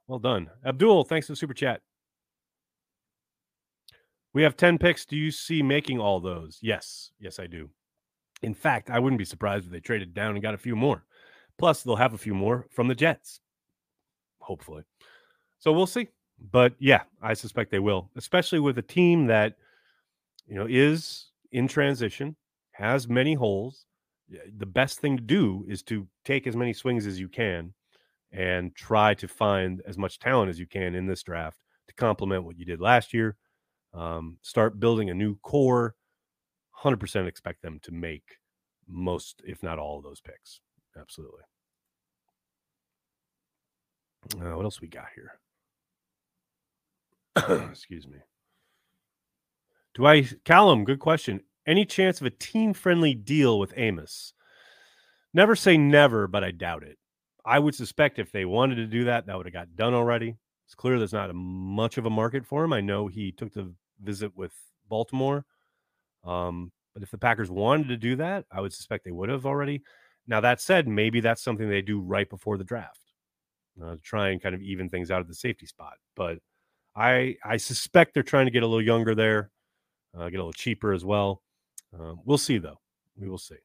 Well 0.08 0.18
done. 0.18 0.50
Abdul, 0.66 1.04
thanks 1.04 1.28
for 1.28 1.32
the 1.34 1.36
super 1.36 1.54
chat. 1.54 1.80
We 4.32 4.42
have 4.42 4.56
10 4.56 4.78
picks. 4.78 5.06
Do 5.06 5.16
you 5.16 5.30
see 5.30 5.62
making 5.62 6.00
all 6.00 6.18
those? 6.18 6.58
Yes. 6.60 7.12
Yes, 7.20 7.38
I 7.38 7.46
do. 7.46 7.70
In 8.42 8.54
fact, 8.54 8.90
I 8.90 8.98
wouldn't 8.98 9.18
be 9.18 9.24
surprised 9.24 9.66
if 9.66 9.72
they 9.72 9.80
traded 9.80 10.14
down 10.14 10.34
and 10.34 10.42
got 10.42 10.54
a 10.54 10.58
few 10.58 10.76
more. 10.76 11.04
Plus, 11.58 11.82
they'll 11.82 11.96
have 11.96 12.14
a 12.14 12.18
few 12.18 12.34
more 12.34 12.66
from 12.70 12.88
the 12.88 12.94
Jets, 12.94 13.40
hopefully. 14.40 14.84
So 15.58 15.72
we'll 15.72 15.86
see. 15.86 16.08
But 16.50 16.72
yeah, 16.78 17.02
I 17.20 17.34
suspect 17.34 17.70
they 17.70 17.80
will, 17.80 18.10
especially 18.16 18.60
with 18.60 18.78
a 18.78 18.82
team 18.82 19.26
that, 19.26 19.56
you 20.46 20.54
know, 20.54 20.66
is 20.68 21.26
in 21.52 21.68
transition, 21.68 22.34
has 22.72 23.08
many 23.08 23.34
holes, 23.34 23.84
the 24.56 24.66
best 24.66 25.00
thing 25.00 25.16
to 25.16 25.22
do 25.22 25.64
is 25.68 25.82
to 25.82 26.06
take 26.24 26.46
as 26.46 26.56
many 26.56 26.72
swings 26.72 27.06
as 27.06 27.18
you 27.18 27.28
can 27.28 27.74
and 28.32 28.74
try 28.74 29.14
to 29.14 29.26
find 29.26 29.82
as 29.86 29.98
much 29.98 30.18
talent 30.18 30.50
as 30.50 30.58
you 30.58 30.66
can 30.66 30.94
in 30.94 31.06
this 31.06 31.22
draft 31.22 31.58
to 31.88 31.94
complement 31.94 32.44
what 32.44 32.58
you 32.58 32.64
did 32.64 32.80
last 32.80 33.12
year. 33.12 33.36
Um, 33.92 34.38
start 34.42 34.78
building 34.78 35.10
a 35.10 35.14
new 35.14 35.36
core. 35.38 35.96
100% 36.82 37.26
expect 37.26 37.62
them 37.62 37.78
to 37.82 37.92
make 37.92 38.38
most, 38.88 39.42
if 39.44 39.62
not 39.62 39.78
all, 39.78 39.98
of 39.98 40.04
those 40.04 40.20
picks. 40.20 40.60
Absolutely. 40.98 41.42
Uh, 44.34 44.56
what 44.56 44.64
else 44.64 44.80
we 44.80 44.88
got 44.88 45.06
here? 45.14 45.38
Excuse 47.70 48.06
me. 48.06 48.18
Do 49.94 50.06
I, 50.06 50.28
Callum? 50.44 50.84
Good 50.84 51.00
question. 51.00 51.40
Any 51.66 51.84
chance 51.84 52.20
of 52.20 52.26
a 52.26 52.30
team 52.30 52.72
friendly 52.72 53.14
deal 53.14 53.58
with 53.58 53.74
Amos? 53.76 54.32
Never 55.32 55.54
say 55.54 55.76
never, 55.76 56.26
but 56.26 56.42
I 56.42 56.50
doubt 56.50 56.82
it. 56.82 56.98
I 57.44 57.58
would 57.58 57.74
suspect 57.74 58.18
if 58.18 58.32
they 58.32 58.44
wanted 58.44 58.76
to 58.76 58.86
do 58.86 59.04
that, 59.04 59.26
that 59.26 59.36
would 59.36 59.46
have 59.46 59.52
got 59.52 59.76
done 59.76 59.94
already. 59.94 60.36
It's 60.66 60.74
clear 60.74 60.98
there's 60.98 61.12
not 61.12 61.30
a, 61.30 61.34
much 61.34 61.98
of 61.98 62.06
a 62.06 62.10
market 62.10 62.46
for 62.46 62.64
him. 62.64 62.72
I 62.72 62.80
know 62.80 63.06
he 63.06 63.32
took 63.32 63.52
the 63.52 63.72
visit 64.02 64.36
with 64.36 64.52
Baltimore. 64.88 65.44
Um, 66.24 66.72
but 66.94 67.02
if 67.02 67.10
the 67.10 67.18
Packers 67.18 67.50
wanted 67.50 67.88
to 67.88 67.96
do 67.96 68.16
that, 68.16 68.44
I 68.50 68.60
would 68.60 68.72
suspect 68.72 69.04
they 69.04 69.12
would 69.12 69.28
have 69.28 69.46
already. 69.46 69.82
Now, 70.26 70.40
that 70.40 70.60
said, 70.60 70.86
maybe 70.86 71.20
that's 71.20 71.42
something 71.42 71.68
they 71.68 71.82
do 71.82 72.00
right 72.00 72.28
before 72.28 72.58
the 72.58 72.64
draft 72.64 73.00
uh, 73.82 73.96
to 73.96 74.00
try 74.00 74.30
and 74.30 74.42
kind 74.42 74.54
of 74.54 74.62
even 74.62 74.88
things 74.88 75.10
out 75.10 75.20
at 75.20 75.28
the 75.28 75.34
safety 75.34 75.66
spot. 75.66 75.94
But 76.16 76.38
I 76.94 77.36
I 77.44 77.56
suspect 77.56 78.14
they're 78.14 78.22
trying 78.22 78.46
to 78.46 78.50
get 78.50 78.62
a 78.62 78.66
little 78.66 78.82
younger 78.82 79.14
there, 79.14 79.50
uh, 80.16 80.24
get 80.24 80.36
a 80.36 80.44
little 80.44 80.52
cheaper 80.52 80.92
as 80.92 81.04
well. 81.04 81.42
Uh, 81.98 82.14
we'll 82.24 82.38
see, 82.38 82.58
though. 82.58 82.80
We 83.16 83.28
will 83.28 83.38
see. 83.38 83.56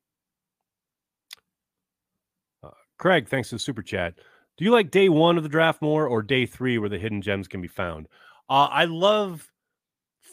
Uh, 2.63 2.70
Craig, 2.98 3.28
thanks 3.28 3.50
to 3.50 3.56
the 3.56 3.60
super 3.60 3.82
chat. 3.82 4.15
Do 4.58 4.65
you 4.65 4.72
like 4.72 4.91
day 4.91 5.10
one 5.10 5.38
of 5.38 5.44
the 5.44 5.50
draft 5.50 5.82
more 5.82 6.08
or 6.08 6.22
day 6.22 6.46
three 6.46 6.78
where 6.78 6.89
the 6.89 6.98
hidden 6.98 7.22
gems 7.22 7.48
can 7.48 7.62
be 7.62 7.68
found? 7.68 8.08
Uh, 8.50 8.70
I 8.72 8.86
love 8.86 9.52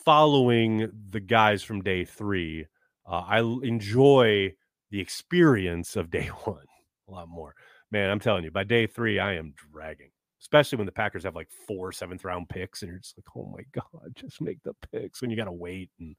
following 0.04 0.90
the 1.10 1.20
guys 1.20 1.62
from 1.62 1.82
day 1.82 2.04
three. 2.04 2.66
Uh, 3.06 3.22
I 3.26 3.40
enjoy 3.40 4.54
the 4.90 5.00
experience 5.00 5.96
of 5.96 6.10
day 6.10 6.28
one 6.44 6.66
a 7.08 7.12
lot 7.12 7.28
more. 7.28 7.54
Man, 7.90 8.10
I'm 8.10 8.20
telling 8.20 8.44
you, 8.44 8.50
by 8.50 8.64
day 8.64 8.86
three, 8.86 9.18
I 9.18 9.34
am 9.34 9.54
dragging, 9.72 10.10
especially 10.40 10.78
when 10.78 10.86
the 10.86 10.92
Packers 10.92 11.24
have 11.24 11.34
like 11.34 11.50
four 11.66 11.92
seventh 11.92 12.24
round 12.24 12.48
picks, 12.48 12.82
and 12.82 12.90
you're 12.90 13.00
just 13.00 13.18
like, 13.18 13.26
oh 13.36 13.52
my 13.54 13.64
God, 13.72 14.12
just 14.14 14.40
make 14.40 14.62
the 14.62 14.74
picks 14.92 15.20
when 15.20 15.30
you 15.30 15.36
got 15.36 15.44
to 15.44 15.52
wait. 15.52 15.90
And, 16.00 16.16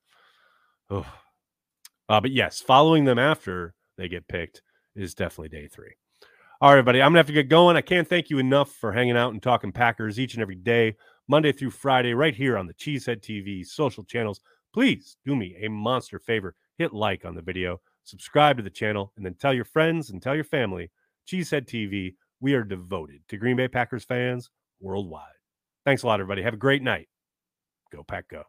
oh. 0.89 1.05
Uh, 2.09 2.21
but 2.21 2.31
yes, 2.31 2.59
following 2.59 3.05
them 3.05 3.17
after 3.17 3.73
they 3.97 4.07
get 4.07 4.27
picked 4.27 4.61
is 4.95 5.15
definitely 5.15 5.49
day 5.49 5.67
three. 5.67 5.93
All 6.61 6.69
right, 6.69 6.77
everybody, 6.77 7.01
I'm 7.01 7.07
going 7.07 7.15
to 7.15 7.19
have 7.19 7.27
to 7.27 7.33
get 7.33 7.49
going. 7.49 7.75
I 7.75 7.81
can't 7.81 8.07
thank 8.07 8.29
you 8.29 8.37
enough 8.37 8.71
for 8.71 8.91
hanging 8.91 9.17
out 9.17 9.33
and 9.33 9.41
talking 9.41 9.71
Packers 9.71 10.19
each 10.19 10.33
and 10.33 10.41
every 10.41 10.55
day, 10.55 10.95
Monday 11.27 11.51
through 11.51 11.71
Friday, 11.71 12.13
right 12.13 12.35
here 12.35 12.57
on 12.57 12.67
the 12.67 12.73
Cheesehead 12.73 13.21
TV 13.21 13.65
social 13.65 14.03
channels. 14.03 14.41
Please 14.73 15.17
do 15.25 15.35
me 15.35 15.55
a 15.61 15.69
monster 15.69 16.19
favor 16.19 16.55
hit 16.77 16.93
like 16.93 17.25
on 17.25 17.35
the 17.35 17.41
video, 17.41 17.79
subscribe 18.03 18.57
to 18.57 18.63
the 18.63 18.69
channel, 18.69 19.13
and 19.15 19.25
then 19.25 19.35
tell 19.35 19.53
your 19.53 19.65
friends 19.65 20.09
and 20.09 20.21
tell 20.21 20.35
your 20.35 20.43
family. 20.43 20.91
Cheesehead 21.27 21.65
TV, 21.65 22.15
we 22.39 22.53
are 22.53 22.63
devoted 22.63 23.21
to 23.29 23.37
Green 23.37 23.55
Bay 23.55 23.67
Packers 23.67 24.03
fans 24.03 24.49
worldwide. 24.81 25.27
Thanks 25.85 26.03
a 26.03 26.07
lot, 26.07 26.19
everybody. 26.19 26.41
Have 26.41 26.55
a 26.55 26.57
great 26.57 26.81
night. 26.81 27.07
Go, 27.91 28.03
Pack, 28.03 28.27
go. 28.27 28.43